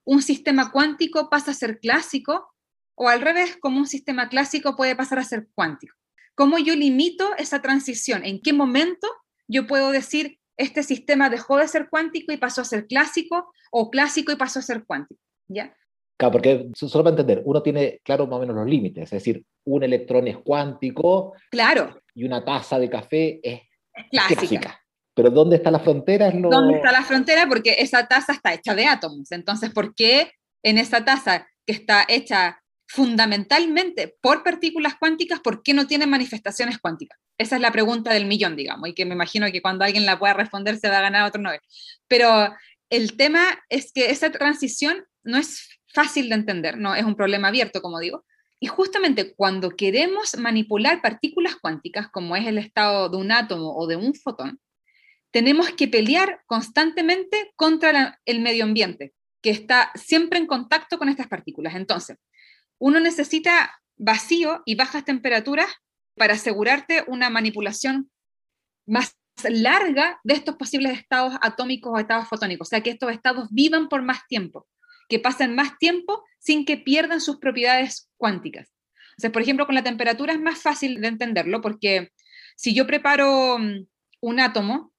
un 0.05 0.23
sistema 0.23 0.71
cuántico 0.73 1.29
pasa 1.31 1.53
a 1.53 1.55
ser 1.55 1.79
clásico 1.79 2.53
o 2.95 3.09
al 3.09 3.21
revés, 3.21 3.57
cómo 3.61 3.79
un 3.79 3.87
sistema 3.87 4.29
clásico 4.29 4.77
puede 4.77 4.97
pasar 4.97 5.19
a 5.19 5.25
ser 5.25 5.49
cuántico. 5.55 5.95
¿Cómo 6.35 6.59
yo 6.59 6.75
limito 6.75 7.35
esa 7.37 7.63
transición? 7.63 8.25
¿En 8.25 8.41
qué 8.41 8.53
momento 8.53 9.09
yo 9.49 9.67
puedo 9.67 9.91
decir, 9.91 10.39
este 10.57 10.83
sistema 10.83 11.31
dejó 11.31 11.57
de 11.57 11.69
ser 11.69 11.89
cuántico 11.91 12.33
y 12.33 12.37
pasó 12.37 12.63
a 12.63 12.65
ser 12.65 12.87
clásico, 12.87 13.53
o 13.73 13.91
clásico 13.91 14.31
y 14.33 14.37
pasó 14.37 14.59
a 14.59 14.63
ser 14.63 14.85
cuántico, 14.85 15.21
¿ya? 15.49 15.75
Claro, 16.19 16.33
porque 16.33 16.69
solo 16.75 17.03
para 17.03 17.17
entender, 17.17 17.43
uno 17.45 17.63
tiene 17.63 18.01
claro 18.05 18.27
más 18.27 18.37
o 18.37 18.41
menos 18.41 18.55
los 18.55 18.67
límites, 18.67 19.05
es 19.05 19.11
decir, 19.11 19.45
un 19.65 19.83
electrón 19.83 20.29
es 20.29 20.37
cuántico. 20.39 21.35
Claro. 21.51 22.01
Y 22.15 22.25
una 22.25 22.45
taza 22.45 22.79
de 22.79 22.91
café 22.91 23.41
es 23.43 23.63
clásica. 24.11 24.82
Pero 25.15 25.31
¿dónde 25.31 25.57
está 25.57 25.71
la 25.71 25.81
frontera? 25.81 26.31
¿Dónde 26.31 26.77
está 26.77 26.93
la 26.93 27.03
frontera? 27.03 27.47
Porque 27.47 27.77
esa 27.79 28.07
taza 28.07 28.33
está 28.33 28.55
hecha 28.55 28.75
de 28.75 28.87
átomos. 28.87 29.31
Entonces, 29.33 29.71
¿por 29.71 29.95
qué 29.95 30.33
en 30.63 30.79
esa 30.79 31.05
taza 31.05 31.47
que 31.67 31.73
está 31.73 32.05
hecha 32.09 32.63
fundamentalmente 32.93 34.17
por 34.21 34.45
partículas 34.45 34.97
cuánticas, 35.01 35.41
¿por 35.41 35.63
qué 35.63 35.73
no 35.73 35.87
tiene 35.87 36.07
manifestaciones 36.07 36.79
cuánticas? 36.79 37.19
Esa 37.39 37.57
es 37.57 37.63
la 37.63 37.73
pregunta 37.73 38.13
del 38.13 38.27
millón, 38.27 38.55
digamos, 38.55 38.87
y 38.87 38.93
que 38.93 39.07
me 39.07 39.15
imagino 39.15 39.51
que 39.51 39.63
cuando 39.63 39.85
alguien 39.85 40.05
la 40.05 40.19
pueda 40.19 40.35
responder 40.35 40.77
se 40.77 40.91
va 40.91 40.99
a 40.99 41.03
ganar 41.03 41.27
otro 41.27 41.41
Nobel. 41.41 41.61
Pero 42.07 42.55
el 42.91 43.17
tema 43.17 43.59
es 43.71 43.93
que 43.93 44.11
esa 44.11 44.31
transición 44.31 45.07
no 45.25 45.39
es 45.39 45.81
fácil 45.87 46.29
de 46.29 46.35
entender, 46.35 46.77
no 46.77 46.95
es 46.95 47.05
un 47.05 47.17
problema 47.17 47.49
abierto, 47.49 47.81
como 47.81 47.99
digo. 47.99 48.27
Y 48.61 48.67
justamente 48.67 49.35
cuando 49.35 49.71
queremos 49.71 50.37
manipular 50.37 51.01
partículas 51.01 51.57
cuánticas, 51.57 52.09
como 52.09 52.37
es 52.37 52.47
el 52.47 52.59
estado 52.59 53.09
de 53.09 53.17
un 53.17 53.33
átomo 53.33 53.75
o 53.75 53.87
de 53.87 53.97
un 53.97 54.15
fotón, 54.15 54.61
tenemos 55.33 55.71
que 55.71 55.89
pelear 55.89 56.43
constantemente 56.47 57.53
contra 57.57 58.21
el 58.27 58.41
medio 58.41 58.65
ambiente, 58.65 59.13
que 59.43 59.51
está 59.51 59.91
siempre 59.95 60.39
en 60.39 60.47
contacto 60.47 60.99
con 60.99 61.09
estas 61.09 61.27
partículas. 61.27 61.75
Entonces, 61.75 62.19
uno 62.79 63.01
necesita 63.01 63.81
vacío 63.97 64.63
y 64.67 64.75
bajas 64.75 65.05
temperaturas 65.05 65.67
para 66.17 66.35
asegurarte 66.35 67.05
una 67.07 67.31
manipulación 67.31 68.11
más 68.87 69.17
larga 69.45 70.21
de 70.25 70.35
estos 70.35 70.57
posibles 70.57 70.99
estados 70.99 71.35
atómicos 71.41 71.93
o 71.93 71.99
estados 71.99 72.29
fotónicos, 72.29 72.69
o 72.69 72.71
sea, 72.71 72.83
que 72.83 72.91
estos 72.91 73.11
estados 73.11 73.49
vivan 73.51 73.89
por 73.89 74.03
más 74.03 74.27
tiempo, 74.29 74.69
que 75.09 75.19
pasen 75.19 75.55
más 75.55 75.79
tiempo 75.79 76.23
sin 76.39 76.65
que 76.65 76.77
pierdan 76.77 77.21
sus 77.21 77.39
propiedades 77.39 78.11
cuánticas. 78.19 78.73
O 79.17 79.21
sea, 79.21 79.33
por 79.33 79.43
ejemplo, 79.43 79.67
con 79.67 79.75
la 79.75 79.83
temperatura 79.83 80.35
es 80.35 80.41
más 80.41 80.61
fácil 80.61 81.01
de 81.01 81.09
entenderlo 81.09 81.61
porque 81.61 82.11
si 82.57 82.75
yo 82.75 82.87
preparo 82.87 83.59
mm, 83.59 83.87
un 84.21 84.41
átomo, 84.41 84.92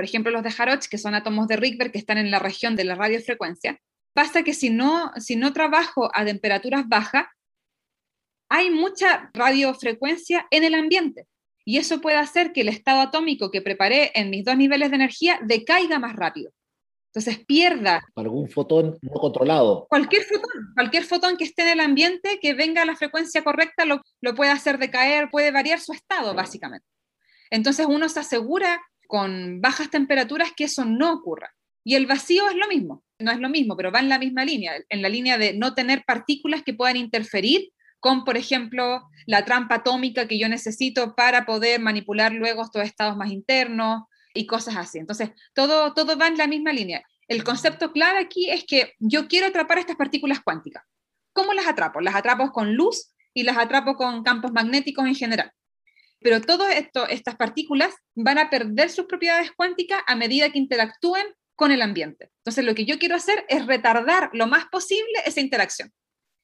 por 0.00 0.06
ejemplo, 0.06 0.32
los 0.32 0.42
de 0.42 0.54
Harrod, 0.56 0.80
que 0.90 0.96
son 0.96 1.14
átomos 1.14 1.46
de 1.46 1.58
Rydberg 1.58 1.92
que 1.92 1.98
están 1.98 2.16
en 2.16 2.30
la 2.30 2.38
región 2.38 2.74
de 2.74 2.84
la 2.84 2.94
radiofrecuencia, 2.94 3.78
pasa 4.14 4.42
que 4.42 4.54
si 4.54 4.70
no, 4.70 5.12
si 5.18 5.36
no 5.36 5.52
trabajo 5.52 6.10
a 6.14 6.24
temperaturas 6.24 6.88
bajas, 6.88 7.26
hay 8.48 8.70
mucha 8.70 9.30
radiofrecuencia 9.34 10.46
en 10.50 10.64
el 10.64 10.74
ambiente. 10.74 11.26
Y 11.66 11.76
eso 11.76 12.00
puede 12.00 12.16
hacer 12.16 12.54
que 12.54 12.62
el 12.62 12.70
estado 12.70 13.02
atómico 13.02 13.50
que 13.50 13.60
preparé 13.60 14.10
en 14.14 14.30
mis 14.30 14.42
dos 14.42 14.56
niveles 14.56 14.88
de 14.88 14.96
energía 14.96 15.38
decaiga 15.42 15.98
más 15.98 16.16
rápido. 16.16 16.50
Entonces 17.12 17.44
pierda. 17.44 18.02
Algún 18.16 18.48
fotón 18.48 18.96
no 19.02 19.12
controlado. 19.20 19.86
Cualquier 19.90 20.22
fotón, 20.22 20.72
cualquier 20.76 21.04
fotón 21.04 21.36
que 21.36 21.44
esté 21.44 21.60
en 21.60 21.78
el 21.78 21.80
ambiente, 21.80 22.38
que 22.40 22.54
venga 22.54 22.80
a 22.80 22.86
la 22.86 22.96
frecuencia 22.96 23.44
correcta, 23.44 23.84
lo, 23.84 24.00
lo 24.22 24.34
puede 24.34 24.50
hacer 24.50 24.78
decaer, 24.78 25.28
puede 25.28 25.50
variar 25.50 25.78
su 25.78 25.92
estado, 25.92 26.32
básicamente. 26.32 26.86
Entonces 27.50 27.84
uno 27.86 28.08
se 28.08 28.20
asegura 28.20 28.80
con 29.10 29.60
bajas 29.60 29.90
temperaturas 29.90 30.52
que 30.56 30.64
eso 30.64 30.84
no 30.84 31.12
ocurra. 31.12 31.52
Y 31.82 31.96
el 31.96 32.06
vacío 32.06 32.48
es 32.48 32.54
lo 32.54 32.68
mismo, 32.68 33.02
no 33.18 33.32
es 33.32 33.40
lo 33.40 33.48
mismo, 33.48 33.76
pero 33.76 33.90
va 33.90 33.98
en 33.98 34.08
la 34.08 34.20
misma 34.20 34.44
línea, 34.44 34.74
en 34.88 35.02
la 35.02 35.08
línea 35.08 35.36
de 35.36 35.52
no 35.52 35.74
tener 35.74 36.04
partículas 36.06 36.62
que 36.62 36.74
puedan 36.74 36.96
interferir 36.96 37.72
con, 37.98 38.24
por 38.24 38.36
ejemplo, 38.36 39.02
la 39.26 39.44
trampa 39.44 39.76
atómica 39.76 40.28
que 40.28 40.38
yo 40.38 40.48
necesito 40.48 41.16
para 41.16 41.44
poder 41.44 41.80
manipular 41.80 42.32
luego 42.32 42.62
estos 42.62 42.84
estados 42.84 43.16
más 43.16 43.32
internos 43.32 44.04
y 44.32 44.46
cosas 44.46 44.76
así. 44.76 44.98
Entonces, 44.98 45.30
todo, 45.54 45.92
todo 45.92 46.16
va 46.16 46.28
en 46.28 46.38
la 46.38 46.46
misma 46.46 46.72
línea. 46.72 47.02
El 47.26 47.42
concepto 47.42 47.92
clave 47.92 48.20
aquí 48.20 48.48
es 48.48 48.64
que 48.64 48.94
yo 49.00 49.26
quiero 49.26 49.48
atrapar 49.48 49.78
estas 49.78 49.96
partículas 49.96 50.38
cuánticas. 50.40 50.84
¿Cómo 51.32 51.52
las 51.52 51.66
atrapo? 51.66 52.00
Las 52.00 52.14
atrapo 52.14 52.52
con 52.52 52.74
luz 52.74 53.12
y 53.34 53.42
las 53.42 53.58
atrapo 53.58 53.96
con 53.96 54.22
campos 54.22 54.52
magnéticos 54.52 55.04
en 55.06 55.16
general. 55.16 55.52
Pero 56.20 56.40
todas 56.40 56.74
estas 57.08 57.36
partículas 57.36 57.94
van 58.14 58.38
a 58.38 58.50
perder 58.50 58.90
sus 58.90 59.06
propiedades 59.06 59.52
cuánticas 59.56 60.02
a 60.06 60.14
medida 60.14 60.50
que 60.50 60.58
interactúen 60.58 61.26
con 61.56 61.72
el 61.72 61.82
ambiente. 61.82 62.30
Entonces, 62.38 62.64
lo 62.64 62.74
que 62.74 62.84
yo 62.84 62.98
quiero 62.98 63.16
hacer 63.16 63.44
es 63.48 63.66
retardar 63.66 64.30
lo 64.32 64.46
más 64.46 64.66
posible 64.66 65.12
esa 65.26 65.40
interacción. 65.40 65.90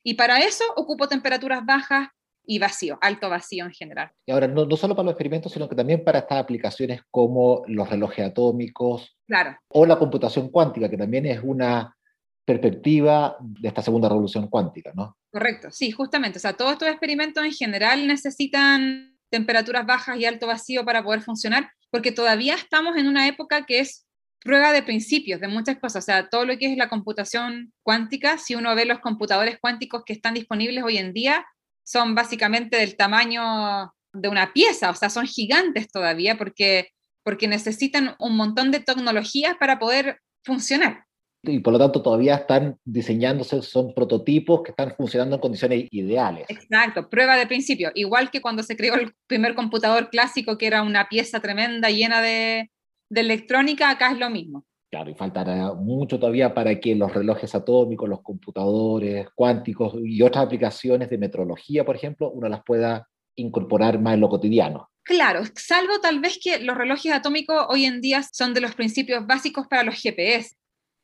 Y 0.02 0.14
para 0.14 0.38
eso 0.38 0.64
ocupo 0.76 1.08
temperaturas 1.08 1.64
bajas 1.64 2.08
y 2.46 2.58
vacío, 2.58 2.98
alto 3.00 3.28
vacío 3.28 3.64
en 3.64 3.72
general. 3.72 4.10
Y 4.24 4.32
ahora, 4.32 4.46
no, 4.46 4.64
no, 4.64 4.76
solo 4.76 4.94
para 4.94 5.06
los 5.06 5.12
experimentos, 5.12 5.52
sino 5.52 5.68
que 5.68 5.74
también 5.74 6.04
para 6.04 6.20
estas 6.20 6.38
aplicaciones 6.38 7.00
como 7.10 7.64
los 7.66 7.90
relojes 7.90 8.24
atómicos 8.24 9.16
claro. 9.26 9.58
o 9.68 9.84
la 9.84 9.98
computación 9.98 10.48
cuántica, 10.50 10.88
que 10.88 10.96
también 10.96 11.26
es 11.26 11.40
una 11.42 11.96
perspectiva 12.44 13.36
de 13.40 13.68
esta 13.68 13.82
segunda 13.82 14.08
revolución 14.08 14.46
cuántica, 14.46 14.92
¿no? 14.94 15.16
Correcto, 15.32 15.70
sí, 15.72 15.90
justamente. 15.90 16.38
O 16.38 16.40
sea, 16.40 16.52
todos 16.52 16.72
estos 16.72 16.88
experimentos 16.88 17.44
en 17.44 17.52
general 17.52 18.06
necesitan 18.06 19.15
temperaturas 19.30 19.86
bajas 19.86 20.18
y 20.18 20.24
alto 20.24 20.46
vacío 20.46 20.84
para 20.84 21.02
poder 21.02 21.22
funcionar, 21.22 21.70
porque 21.90 22.12
todavía 22.12 22.54
estamos 22.54 22.96
en 22.96 23.06
una 23.06 23.26
época 23.26 23.66
que 23.66 23.80
es 23.80 24.06
prueba 24.40 24.72
de 24.72 24.82
principios 24.82 25.40
de 25.40 25.48
muchas 25.48 25.78
cosas, 25.78 26.04
o 26.04 26.06
sea, 26.06 26.28
todo 26.28 26.44
lo 26.44 26.56
que 26.56 26.70
es 26.70 26.76
la 26.76 26.88
computación 26.88 27.72
cuántica, 27.82 28.38
si 28.38 28.54
uno 28.54 28.74
ve 28.74 28.84
los 28.84 29.00
computadores 29.00 29.58
cuánticos 29.60 30.04
que 30.04 30.12
están 30.12 30.34
disponibles 30.34 30.84
hoy 30.84 30.98
en 30.98 31.12
día, 31.12 31.44
son 31.84 32.14
básicamente 32.14 32.76
del 32.76 32.96
tamaño 32.96 33.92
de 34.12 34.28
una 34.28 34.52
pieza, 34.52 34.90
o 34.90 34.94
sea, 34.94 35.10
son 35.10 35.26
gigantes 35.26 35.88
todavía 35.88 36.36
porque, 36.36 36.90
porque 37.24 37.48
necesitan 37.48 38.14
un 38.18 38.36
montón 38.36 38.70
de 38.70 38.80
tecnologías 38.80 39.56
para 39.58 39.78
poder 39.78 40.20
funcionar. 40.44 41.05
Y 41.46 41.60
por 41.60 41.72
lo 41.72 41.78
tanto 41.78 42.02
todavía 42.02 42.36
están 42.36 42.78
diseñándose, 42.84 43.62
son 43.62 43.94
prototipos 43.94 44.62
que 44.62 44.70
están 44.70 44.94
funcionando 44.96 45.36
en 45.36 45.40
condiciones 45.40 45.86
ideales. 45.90 46.46
Exacto, 46.48 47.08
prueba 47.08 47.36
de 47.36 47.46
principio. 47.46 47.90
Igual 47.94 48.30
que 48.30 48.40
cuando 48.40 48.62
se 48.62 48.76
creó 48.76 48.94
el 48.94 49.14
primer 49.26 49.54
computador 49.54 50.10
clásico, 50.10 50.58
que 50.58 50.66
era 50.66 50.82
una 50.82 51.08
pieza 51.08 51.40
tremenda 51.40 51.90
llena 51.90 52.20
de, 52.20 52.70
de 53.10 53.20
electrónica, 53.20 53.90
acá 53.90 54.12
es 54.12 54.18
lo 54.18 54.30
mismo. 54.30 54.64
Claro, 54.90 55.10
y 55.10 55.14
faltará 55.14 55.74
mucho 55.74 56.18
todavía 56.18 56.54
para 56.54 56.78
que 56.78 56.94
los 56.94 57.12
relojes 57.12 57.54
atómicos, 57.54 58.08
los 58.08 58.22
computadores 58.22 59.28
cuánticos 59.34 59.94
y 60.02 60.22
otras 60.22 60.46
aplicaciones 60.46 61.10
de 61.10 61.18
metrología, 61.18 61.84
por 61.84 61.96
ejemplo, 61.96 62.30
uno 62.30 62.48
las 62.48 62.62
pueda 62.64 63.08
incorporar 63.36 64.00
más 64.00 64.14
en 64.14 64.20
lo 64.20 64.28
cotidiano. 64.28 64.88
Claro, 65.02 65.42
salvo 65.54 66.00
tal 66.00 66.20
vez 66.20 66.38
que 66.42 66.58
los 66.58 66.76
relojes 66.76 67.12
atómicos 67.12 67.66
hoy 67.68 67.84
en 67.84 68.00
día 68.00 68.22
son 68.22 68.54
de 68.54 68.60
los 68.60 68.74
principios 68.74 69.26
básicos 69.26 69.66
para 69.68 69.82
los 69.82 70.00
GPS. 70.00 70.56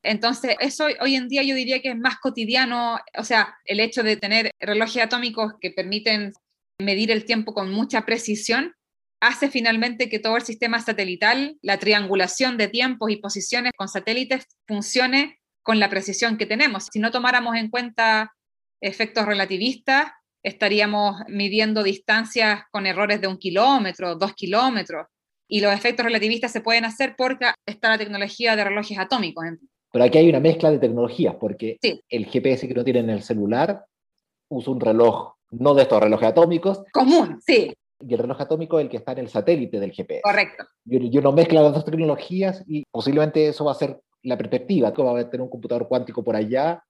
Entonces, 0.03 0.57
eso 0.61 0.87
hoy 1.01 1.15
en 1.15 1.29
día 1.29 1.43
yo 1.43 1.55
diría 1.55 1.81
que 1.81 1.91
es 1.91 1.99
más 1.99 2.19
cotidiano, 2.19 2.99
o 3.17 3.25
sea, 3.25 3.57
el 3.65 3.81
hecho 3.81 4.03
de 4.03 4.17
tener 4.17 4.51
relojes 4.59 5.03
atómicos 5.03 5.55
que 5.61 5.71
permiten 5.71 6.33
medir 6.79 7.11
el 7.11 7.25
tiempo 7.25 7.55
con 7.55 7.71
mucha 7.71 8.05
precisión, 8.05 8.75
hace 9.21 9.49
finalmente 9.49 10.09
que 10.09 10.19
todo 10.19 10.37
el 10.37 10.43
sistema 10.43 10.81
satelital, 10.81 11.57
la 11.63 11.79
triangulación 11.79 12.57
de 12.57 12.67
tiempos 12.67 13.11
y 13.11 13.17
posiciones 13.17 13.73
con 13.77 13.89
satélites 13.89 14.47
funcione 14.67 15.39
con 15.63 15.79
la 15.79 15.89
precisión 15.89 16.37
que 16.37 16.47
tenemos. 16.47 16.89
Si 16.93 16.99
no 16.99 17.13
tomáramos 17.13 17.55
en 17.55 17.71
cuenta 17.71 18.33
efectos 18.81 19.27
relativistas, 19.27 20.11
estaríamos 20.43 21.23
midiendo 21.29 21.85
distancias 21.85 22.63
con 22.73 22.87
errores 22.87 23.21
de 23.21 23.29
un 23.29 23.39
kilómetro, 23.39 24.17
dos 24.17 24.35
kilómetros, 24.35 25.07
y 25.49 25.61
los 25.61 25.73
efectos 25.73 26.05
relativistas 26.05 26.51
se 26.51 26.61
pueden 26.61 26.85
hacer 26.85 27.15
porque 27.17 27.47
está 27.65 27.91
la 27.91 27.99
tecnología 27.99 28.57
de 28.57 28.65
relojes 28.65 28.99
atómicos. 28.99 29.45
Pero 29.93 30.05
aquí 30.07 30.19
hay 30.19 30.29
una 30.29 30.41
mezcla 30.41 30.71
de 30.71 30.79
tecnologías, 30.79 31.37
porque 31.37 31.79
el 32.09 32.27
GPS 32.27 32.67
que 32.67 32.75
no 32.75 32.83
tiene 32.83 33.01
en 33.01 33.11
el 33.11 33.23
celular 33.23 33.85
usa 34.49 34.73
un 34.73 34.81
reloj 34.81 35.35
no 35.51 35.75
de 35.75 35.83
estos 35.83 36.03
relojes 36.03 36.29
atómicos. 36.29 36.83
Común, 36.93 37.39
sí. 37.45 37.73
Y 38.01 38.15
el 38.15 38.19
reloj 38.19 38.41
atómico 38.41 38.79
es 38.79 38.85
el 38.85 38.91
que 38.91 38.97
está 38.97 39.13
en 39.13 39.19
el 39.19 39.29
satélite 39.29 39.79
del 39.79 39.93
GPS. 39.93 40.23
Correcto. 40.23 40.65
Y 40.87 41.19
uno 41.19 41.33
mezcla 41.33 41.63
las 41.63 41.75
dos 41.75 41.85
tecnologías 41.85 42.65
y 42.67 42.85
posiblemente 42.91 43.47
eso 43.47 43.65
va 43.67 43.73
a 43.73 43.77
ser 43.77 44.01
la 44.23 44.39
perspectiva, 44.39 44.93
que 44.93 45.03
va 45.03 45.21
a 45.21 45.31
tener 45.31 45.43
un 45.43 45.51
computador 45.51 45.87
cuántico 45.89 46.25
por 46.25 46.37
allá, 46.37 46.83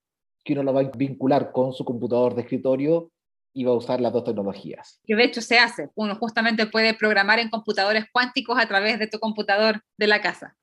que 0.45 0.53
uno 0.53 0.63
lo 0.63 0.73
va 0.73 0.81
a 0.81 0.91
vincular 0.95 1.53
con 1.53 1.73
su 1.73 1.85
computador 1.85 2.35
de 2.35 2.43
escritorio 2.43 3.11
y 3.53 3.65
va 3.65 3.73
a 3.73 3.77
usar 3.77 4.01
las 4.01 4.13
dos 4.13 4.25
tecnologías. 4.25 5.01
Que 5.05 5.15
de 5.15 5.25
hecho 5.25 5.41
se 5.41 5.59
hace. 5.59 5.91
Uno 5.95 6.15
justamente 6.17 6.67
puede 6.67 6.95
programar 6.95 7.39
en 7.39 7.51
computadores 7.51 8.07
cuánticos 8.13 8.59
a 8.59 8.67
través 8.67 8.99
de 8.99 9.09
tu 9.09 9.19
computador 9.19 9.83
de 9.99 10.07
la 10.07 10.21
casa. 10.21 10.57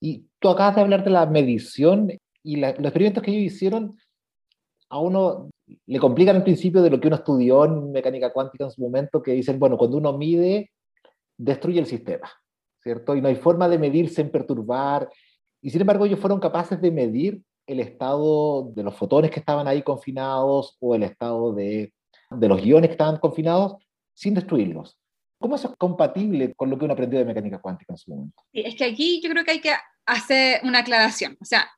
Y 0.00 0.26
tú 0.38 0.48
acabas 0.48 0.76
de 0.76 0.80
hablar 0.82 1.04
de 1.04 1.10
la 1.10 1.26
medición 1.26 2.10
y 2.42 2.56
los 2.56 2.70
experimentos 2.70 3.22
que 3.22 3.30
ellos 3.30 3.52
hicieron 3.52 3.98
a 4.88 4.98
uno 4.98 5.50
le 5.86 5.98
complican 5.98 6.36
al 6.36 6.42
principio 6.42 6.82
de 6.82 6.90
lo 6.90 7.00
que 7.00 7.06
uno 7.06 7.16
estudió 7.16 7.64
en 7.64 7.92
mecánica 7.92 8.32
cuántica 8.32 8.64
en 8.64 8.70
su 8.70 8.80
momento, 8.82 9.22
que 9.22 9.32
dicen, 9.32 9.58
bueno, 9.58 9.76
cuando 9.78 9.98
uno 9.98 10.16
mide, 10.16 10.70
destruye 11.38 11.78
el 11.78 11.86
sistema, 11.86 12.30
¿cierto? 12.82 13.14
Y 13.14 13.20
no 13.20 13.28
hay 13.28 13.36
forma 13.36 13.68
de 13.68 13.78
medir 13.78 14.08
sin 14.08 14.30
perturbar. 14.30 15.08
Y 15.62 15.70
sin 15.70 15.82
embargo, 15.82 16.06
ellos 16.06 16.18
fueron 16.18 16.40
capaces 16.40 16.80
de 16.80 16.90
medir 16.90 17.40
el 17.66 17.80
estado 17.80 18.72
de 18.74 18.82
los 18.82 18.96
fotones 18.96 19.30
que 19.30 19.40
estaban 19.40 19.68
ahí 19.68 19.82
confinados 19.82 20.76
o 20.80 20.94
el 20.94 21.04
estado 21.04 21.52
de, 21.52 21.92
de 22.30 22.48
los 22.48 22.64
iones 22.64 22.88
que 22.88 22.94
estaban 22.94 23.18
confinados 23.18 23.76
sin 24.12 24.34
destruirlos. 24.34 24.98
¿Cómo 25.38 25.54
eso 25.56 25.68
es 25.68 25.76
compatible 25.76 26.52
con 26.54 26.68
lo 26.68 26.78
que 26.78 26.84
uno 26.84 26.94
aprendió 26.94 27.18
de 27.18 27.24
mecánica 27.24 27.60
cuántica 27.60 27.94
en 27.94 27.96
su 27.96 28.10
momento? 28.10 28.42
Es 28.52 28.74
que 28.74 28.84
aquí 28.84 29.22
yo 29.22 29.30
creo 29.30 29.44
que 29.44 29.52
hay 29.52 29.60
que 29.60 29.72
hacer 30.12 30.60
una 30.64 30.80
aclaración. 30.80 31.36
O 31.40 31.44
sea, 31.44 31.70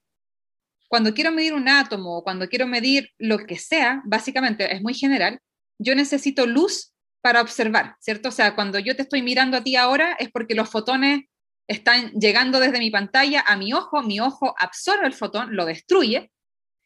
cuando 0.88 1.14
quiero 1.14 1.32
medir 1.32 1.54
un 1.54 1.68
átomo 1.68 2.18
o 2.18 2.22
cuando 2.22 2.48
quiero 2.48 2.66
medir 2.66 3.10
lo 3.18 3.38
que 3.38 3.56
sea, 3.56 4.02
básicamente 4.04 4.74
es 4.74 4.82
muy 4.82 4.94
general, 4.94 5.40
yo 5.78 5.94
necesito 5.94 6.46
luz 6.46 6.92
para 7.22 7.40
observar, 7.40 7.96
¿cierto? 8.00 8.28
O 8.28 8.32
sea, 8.32 8.54
cuando 8.54 8.78
yo 8.78 8.94
te 8.94 9.02
estoy 9.02 9.22
mirando 9.22 9.56
a 9.56 9.62
ti 9.62 9.76
ahora 9.76 10.12
es 10.18 10.30
porque 10.30 10.54
los 10.54 10.68
fotones 10.68 11.22
están 11.68 12.10
llegando 12.12 12.60
desde 12.60 12.78
mi 12.78 12.90
pantalla 12.90 13.42
a 13.46 13.56
mi 13.56 13.72
ojo, 13.72 14.02
mi 14.02 14.20
ojo 14.20 14.54
absorbe 14.58 15.06
el 15.06 15.14
fotón, 15.14 15.56
lo 15.56 15.64
destruye, 15.64 16.30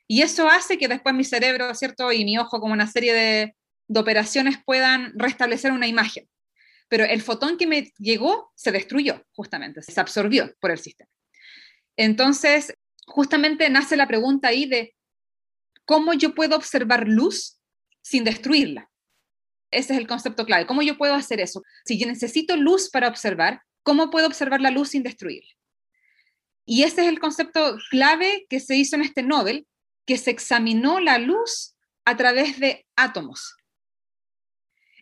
y 0.06 0.22
eso 0.22 0.48
hace 0.48 0.78
que 0.78 0.88
después 0.88 1.14
mi 1.14 1.24
cerebro, 1.24 1.74
¿cierto? 1.74 2.12
Y 2.12 2.24
mi 2.24 2.38
ojo, 2.38 2.60
como 2.60 2.72
una 2.72 2.86
serie 2.86 3.12
de, 3.12 3.56
de 3.88 4.00
operaciones, 4.00 4.58
puedan 4.64 5.12
restablecer 5.18 5.72
una 5.72 5.88
imagen. 5.88 6.28
Pero 6.88 7.04
el 7.04 7.22
fotón 7.22 7.56
que 7.56 7.66
me 7.66 7.90
llegó 7.98 8.52
se 8.54 8.70
destruyó, 8.70 9.24
justamente, 9.32 9.82
se 9.82 10.00
absorbió 10.00 10.54
por 10.60 10.70
el 10.70 10.78
sistema. 10.78 11.10
Entonces, 11.96 12.74
justamente 13.06 13.70
nace 13.70 13.96
la 13.96 14.08
pregunta 14.08 14.48
ahí 14.48 14.66
de 14.66 14.94
cómo 15.84 16.12
yo 16.14 16.34
puedo 16.34 16.56
observar 16.56 17.08
luz 17.08 17.58
sin 18.02 18.24
destruirla. 18.24 18.90
Ese 19.70 19.92
es 19.94 19.98
el 19.98 20.06
concepto 20.06 20.46
clave. 20.46 20.66
¿Cómo 20.66 20.82
yo 20.82 20.96
puedo 20.96 21.14
hacer 21.14 21.40
eso? 21.40 21.62
Si 21.84 21.98
yo 21.98 22.06
necesito 22.06 22.56
luz 22.56 22.88
para 22.90 23.08
observar, 23.08 23.60
¿Cómo 23.86 24.10
puedo 24.10 24.26
observar 24.26 24.60
la 24.60 24.72
luz 24.72 24.88
sin 24.90 25.04
destruirla? 25.04 25.48
Y 26.64 26.82
ese 26.82 27.02
es 27.02 27.08
el 27.08 27.20
concepto 27.20 27.78
clave 27.88 28.44
que 28.50 28.58
se 28.58 28.74
hizo 28.74 28.96
en 28.96 29.02
este 29.02 29.22
Nobel, 29.22 29.64
que 30.04 30.18
se 30.18 30.32
examinó 30.32 30.98
la 30.98 31.18
luz 31.18 31.76
a 32.04 32.16
través 32.16 32.58
de 32.58 32.84
átomos. 32.96 33.54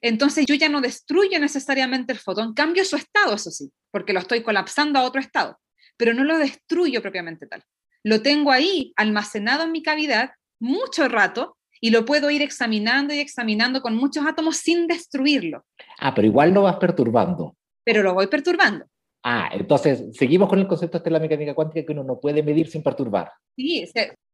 Entonces 0.02 0.44
yo 0.44 0.54
ya 0.54 0.68
no 0.68 0.82
destruyo 0.82 1.38
necesariamente 1.38 2.12
el 2.12 2.18
fotón, 2.18 2.52
cambio 2.52 2.84
su 2.84 2.96
estado, 2.96 3.36
eso 3.36 3.50
sí, 3.50 3.72
porque 3.90 4.12
lo 4.12 4.20
estoy 4.20 4.42
colapsando 4.42 4.98
a 4.98 5.04
otro 5.04 5.22
estado, 5.22 5.58
pero 5.96 6.14
no 6.14 6.24
lo 6.24 6.38
destruyo 6.38 7.02
propiamente 7.02 7.46
tal. 7.46 7.62
Lo 8.02 8.22
tengo 8.22 8.50
ahí 8.50 8.92
almacenado 8.96 9.64
en 9.64 9.72
mi 9.72 9.82
cavidad 9.82 10.32
mucho 10.60 11.08
rato 11.08 11.56
y 11.80 11.90
lo 11.90 12.04
puedo 12.04 12.30
ir 12.30 12.42
examinando 12.42 13.12
y 13.14 13.18
examinando 13.18 13.82
con 13.82 13.96
muchos 13.96 14.26
átomos 14.26 14.56
sin 14.56 14.86
destruirlo. 14.86 15.64
Ah, 15.98 16.14
pero 16.14 16.26
igual 16.26 16.52
lo 16.52 16.62
vas 16.62 16.76
perturbando 16.76 17.56
pero 17.84 18.02
lo 18.02 18.14
voy 18.14 18.26
perturbando. 18.26 18.86
Ah, 19.22 19.50
entonces 19.52 20.04
seguimos 20.12 20.48
con 20.48 20.58
el 20.58 20.66
concepto 20.66 20.98
de 20.98 21.10
la 21.10 21.20
mecánica 21.20 21.54
cuántica 21.54 21.86
que 21.86 21.92
uno 21.92 22.04
no 22.04 22.20
puede 22.20 22.42
medir 22.42 22.68
sin 22.68 22.82
perturbar. 22.82 23.30
Sí, 23.56 23.84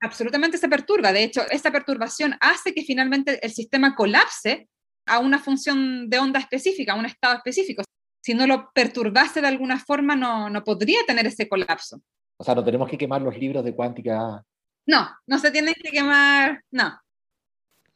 absolutamente 0.00 0.58
se 0.58 0.68
perturba. 0.68 1.12
De 1.12 1.22
hecho, 1.22 1.42
esta 1.50 1.70
perturbación 1.70 2.34
hace 2.40 2.72
que 2.74 2.82
finalmente 2.82 3.44
el 3.44 3.52
sistema 3.52 3.94
colapse 3.94 4.68
a 5.06 5.18
una 5.18 5.38
función 5.38 6.08
de 6.08 6.18
onda 6.18 6.40
específica, 6.40 6.92
a 6.92 6.96
un 6.96 7.06
estado 7.06 7.36
específico. 7.36 7.82
Si 8.20 8.34
no 8.34 8.46
lo 8.46 8.70
perturbase 8.72 9.40
de 9.40 9.48
alguna 9.48 9.78
forma, 9.78 10.16
no, 10.16 10.50
no 10.50 10.62
podría 10.62 11.00
tener 11.06 11.26
ese 11.26 11.48
colapso. 11.48 12.02
O 12.36 12.44
sea, 12.44 12.54
no 12.54 12.64
tenemos 12.64 12.88
que 12.88 12.98
quemar 12.98 13.22
los 13.22 13.36
libros 13.36 13.64
de 13.64 13.74
cuántica. 13.74 14.44
No, 14.86 15.08
no 15.26 15.38
se 15.38 15.50
tienen 15.50 15.74
que 15.74 15.90
quemar, 15.90 16.62
no. 16.70 16.98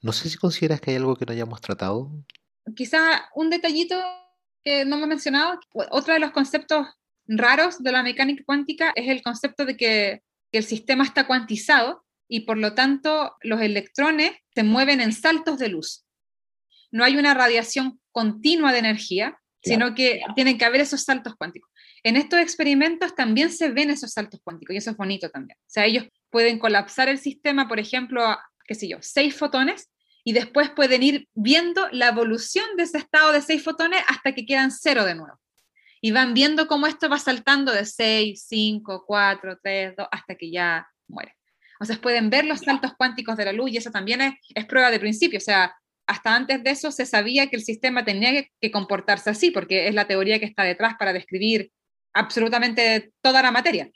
No 0.00 0.12
sé 0.12 0.28
si 0.28 0.37
consideras 0.37 0.80
que 0.80 0.90
hay 0.90 0.96
algo 0.96 1.16
que 1.16 1.24
no 1.24 1.32
hayamos 1.32 1.60
tratado. 1.60 2.10
Quizá 2.76 3.30
un 3.34 3.48
detallito 3.50 3.96
que 4.62 4.84
no 4.84 4.96
me 4.96 5.04
he 5.04 5.06
mencionado, 5.06 5.58
otro 5.90 6.14
de 6.14 6.20
los 6.20 6.32
conceptos 6.32 6.87
raros 7.26 7.82
de 7.82 7.92
la 7.92 8.02
mecánica 8.02 8.42
cuántica 8.44 8.92
es 8.94 9.08
el 9.08 9.22
concepto 9.22 9.64
de 9.64 9.76
que, 9.76 10.22
el 10.52 10.62
sistema 10.62 11.02
está 11.02 11.26
cuantizado 11.26 12.04
y 12.28 12.42
por 12.42 12.58
lo 12.58 12.74
tanto 12.74 13.34
los 13.40 13.60
electrones 13.60 14.30
se 14.54 14.62
mueven 14.62 15.00
en 15.00 15.12
saltos 15.12 15.58
de 15.58 15.66
luz. 15.66 16.04
No 16.92 17.02
hay 17.02 17.16
una 17.16 17.34
radiación 17.34 18.00
continua 18.12 18.70
de 18.70 18.78
energía, 18.78 19.37
sino 19.64 19.94
que 19.94 20.22
tienen 20.35 20.59
que 20.59 20.64
haber 20.64 20.83
esos 20.83 21.03
saltos 21.03 21.35
cuánticos. 21.37 21.70
En 22.03 22.16
estos 22.16 22.38
experimentos 22.38 23.14
también 23.14 23.50
se 23.50 23.70
ven 23.70 23.90
esos 23.90 24.12
saltos 24.12 24.40
cuánticos 24.44 24.74
y 24.74 24.79
eso 24.79 24.90
es 24.90 24.96
bonito 24.96 25.31
también. 25.31 25.57
O 25.59 25.70
sea, 25.70 25.87
ellos 25.87 26.05
pueden 26.31 26.59
colapsar 26.59 27.09
el 27.09 27.18
sistema, 27.18 27.66
por 27.66 27.81
ejemplo, 27.81 28.24
a, 28.27 28.44
qué 28.66 28.74
sé 28.74 28.88
yo, 28.88 28.98
seis 29.00 29.35
fotones 29.35 29.90
y 30.22 30.33
después 30.33 30.70
pueden 30.70 31.03
ir 31.03 31.29
viendo 31.35 31.88
la 31.92 32.09
evolución 32.09 32.64
de 32.77 32.85
ese 32.85 32.98
estado 32.98 33.33
de 33.33 33.42
seis 33.42 33.62
fotones 33.62 34.03
hasta 34.09 34.35
que 34.35 34.46
quedan 34.46 34.70
cero 34.70 35.05
de 35.05 35.14
nuevo. 35.14 35.38
Y 36.00 36.12
van 36.12 36.35
viendo 36.35 36.66
cómo 36.66 36.87
esto 36.87 37.09
va 37.09 37.18
saltando 37.18 37.72
de 37.72 37.87
6, 37.87 38.44
5, 38.46 39.05
4, 39.07 39.59
3, 39.62 39.94
2, 39.96 40.07
hasta 40.11 40.35
que 40.35 40.50
ya 40.50 40.87
muere. 41.09 41.35
O 41.81 41.87
sea, 41.87 41.96
pueden 41.96 42.29
ver 42.29 42.44
los 42.44 42.61
saltos 42.61 42.92
cuánticos 42.98 43.38
de 43.38 43.46
la 43.46 43.53
luz 43.53 43.70
y 43.70 43.79
eso 43.79 43.90
también 43.90 44.20
es, 44.20 44.35
es 44.55 44.66
prueba 44.66 44.90
de 44.90 45.00
principio. 45.00 45.38
O 45.38 45.40
sea, 45.40 45.74
hasta 46.06 46.34
antes 46.34 46.62
de 46.62 46.70
eso 46.70 46.90
se 46.90 47.06
sabía 47.06 47.48
que 47.48 47.56
el 47.56 47.62
sistema 47.62 48.04
tenía 48.04 48.32
que, 48.32 48.50
que, 48.60 48.70
comportarse 48.70 49.30
así, 49.30 49.50
porque 49.50 49.88
es 49.88 49.94
la 49.94 50.06
teoría 50.06 50.38
que 50.38 50.44
está 50.44 50.62
detrás 50.62 50.94
para 50.98 51.12
describir 51.12 51.70
absolutamente 52.12 53.12
toda 53.22 53.42
la 53.42 53.50
materia. 53.50 53.90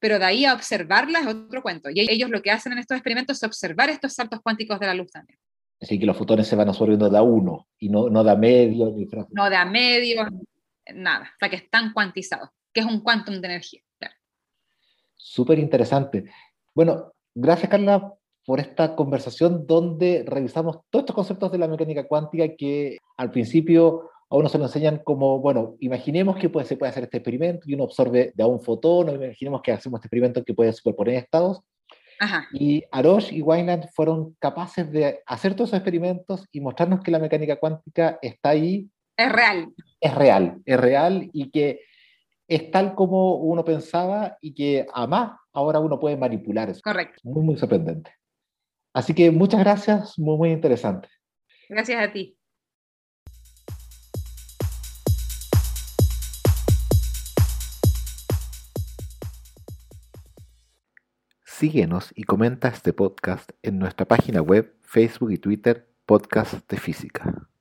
Pero 0.00 0.18
de 0.18 0.24
ahí 0.24 0.44
a 0.44 0.54
observarla 0.54 1.20
es 1.20 1.26
otro 1.26 1.62
cuento. 1.62 1.88
Y 1.88 2.00
ellos 2.00 2.30
lo 2.30 2.42
que 2.42 2.50
hacen 2.50 2.72
en 2.72 2.78
estos 2.78 2.96
experimentos 2.96 3.36
es 3.36 3.44
observar 3.44 3.88
estos 3.90 4.14
saltos 4.14 4.40
cuánticos 4.42 4.80
de 4.80 4.86
la 4.86 4.94
luz 4.94 5.10
también. 5.12 5.38
Así 5.80 5.98
que 5.98 6.06
los 6.06 6.16
fotones 6.16 6.46
se 6.46 6.54
van 6.54 6.68
absorbiendo 6.68 7.10
de 7.10 7.18
a 7.18 7.22
uno 7.22 7.68
y 7.78 7.88
no, 7.88 8.08
no 8.08 8.22
de 8.22 8.30
a 8.30 8.36
medio. 8.36 8.90
Ni 8.90 9.06
no 9.30 9.50
de 9.50 9.56
a 9.56 9.64
medio, 9.64 10.28
nada, 10.94 11.32
o 11.34 11.38
sea 11.40 11.50
que 11.50 11.56
están 11.56 11.92
cuantizados, 11.92 12.50
que 12.72 12.80
es 12.80 12.86
un 12.86 13.00
quantum 13.00 13.40
de 13.40 13.46
energía. 13.48 13.80
Súper 15.16 15.58
interesante. 15.58 16.30
Bueno, 16.74 17.12
gracias 17.34 17.70
Carla 17.70 18.14
por 18.44 18.60
esta 18.60 18.96
conversación 18.96 19.66
donde 19.66 20.24
revisamos 20.26 20.80
todos 20.90 21.02
estos 21.02 21.16
conceptos 21.16 21.52
de 21.52 21.58
la 21.58 21.68
mecánica 21.68 22.06
cuántica 22.06 22.54
que 22.56 22.98
al 23.16 23.30
principio 23.30 24.10
a 24.28 24.36
uno 24.36 24.48
se 24.48 24.58
lo 24.58 24.64
enseñan 24.64 24.98
como, 25.04 25.40
bueno, 25.40 25.76
imaginemos 25.80 26.36
que 26.36 26.48
puede, 26.48 26.66
se 26.66 26.76
puede 26.76 26.90
hacer 26.90 27.04
este 27.04 27.18
experimento 27.18 27.64
y 27.66 27.74
uno 27.74 27.84
absorbe 27.84 28.32
de 28.34 28.42
a 28.42 28.46
un 28.46 28.60
fotón, 28.60 29.10
o 29.10 29.14
imaginemos 29.14 29.60
que 29.60 29.72
hacemos 29.72 29.98
este 29.98 30.06
experimento 30.06 30.42
que 30.42 30.54
puede 30.54 30.72
superponer 30.72 31.16
estados, 31.16 31.62
y 32.52 32.84
Arosh 32.90 33.32
y 33.32 33.42
Weinland 33.42 33.88
fueron 33.94 34.36
capaces 34.38 34.90
de 34.90 35.20
hacer 35.26 35.54
todos 35.54 35.70
esos 35.70 35.78
experimentos 35.78 36.46
y 36.52 36.60
mostrarnos 36.60 37.00
que 37.00 37.10
la 37.10 37.18
mecánica 37.18 37.56
cuántica 37.56 38.18
está 38.22 38.50
ahí. 38.50 38.88
Es 39.16 39.32
real. 39.32 39.68
Es 40.00 40.14
real, 40.14 40.62
es 40.64 40.80
real 40.80 41.30
y 41.32 41.50
que 41.50 41.80
es 42.48 42.70
tal 42.70 42.94
como 42.94 43.36
uno 43.36 43.64
pensaba 43.64 44.36
y 44.40 44.54
que 44.54 44.86
además 44.92 45.32
ahora 45.52 45.80
uno 45.80 45.98
puede 45.98 46.16
manipular 46.16 46.70
eso. 46.70 46.80
Correcto. 46.82 47.20
Muy, 47.24 47.42
muy 47.42 47.56
sorprendente. 47.56 48.12
Así 48.94 49.14
que 49.14 49.30
muchas 49.30 49.60
gracias, 49.60 50.18
muy, 50.18 50.36
muy 50.36 50.50
interesante. 50.50 51.08
Gracias 51.68 52.02
a 52.02 52.12
ti. 52.12 52.36
Síguenos 61.44 62.12
y 62.16 62.24
comenta 62.24 62.68
este 62.68 62.92
podcast 62.92 63.50
en 63.62 63.78
nuestra 63.78 64.06
página 64.06 64.42
web, 64.42 64.74
Facebook 64.82 65.30
y 65.30 65.38
Twitter, 65.38 65.88
Podcast 66.06 66.68
de 66.68 66.76
Física. 66.76 67.51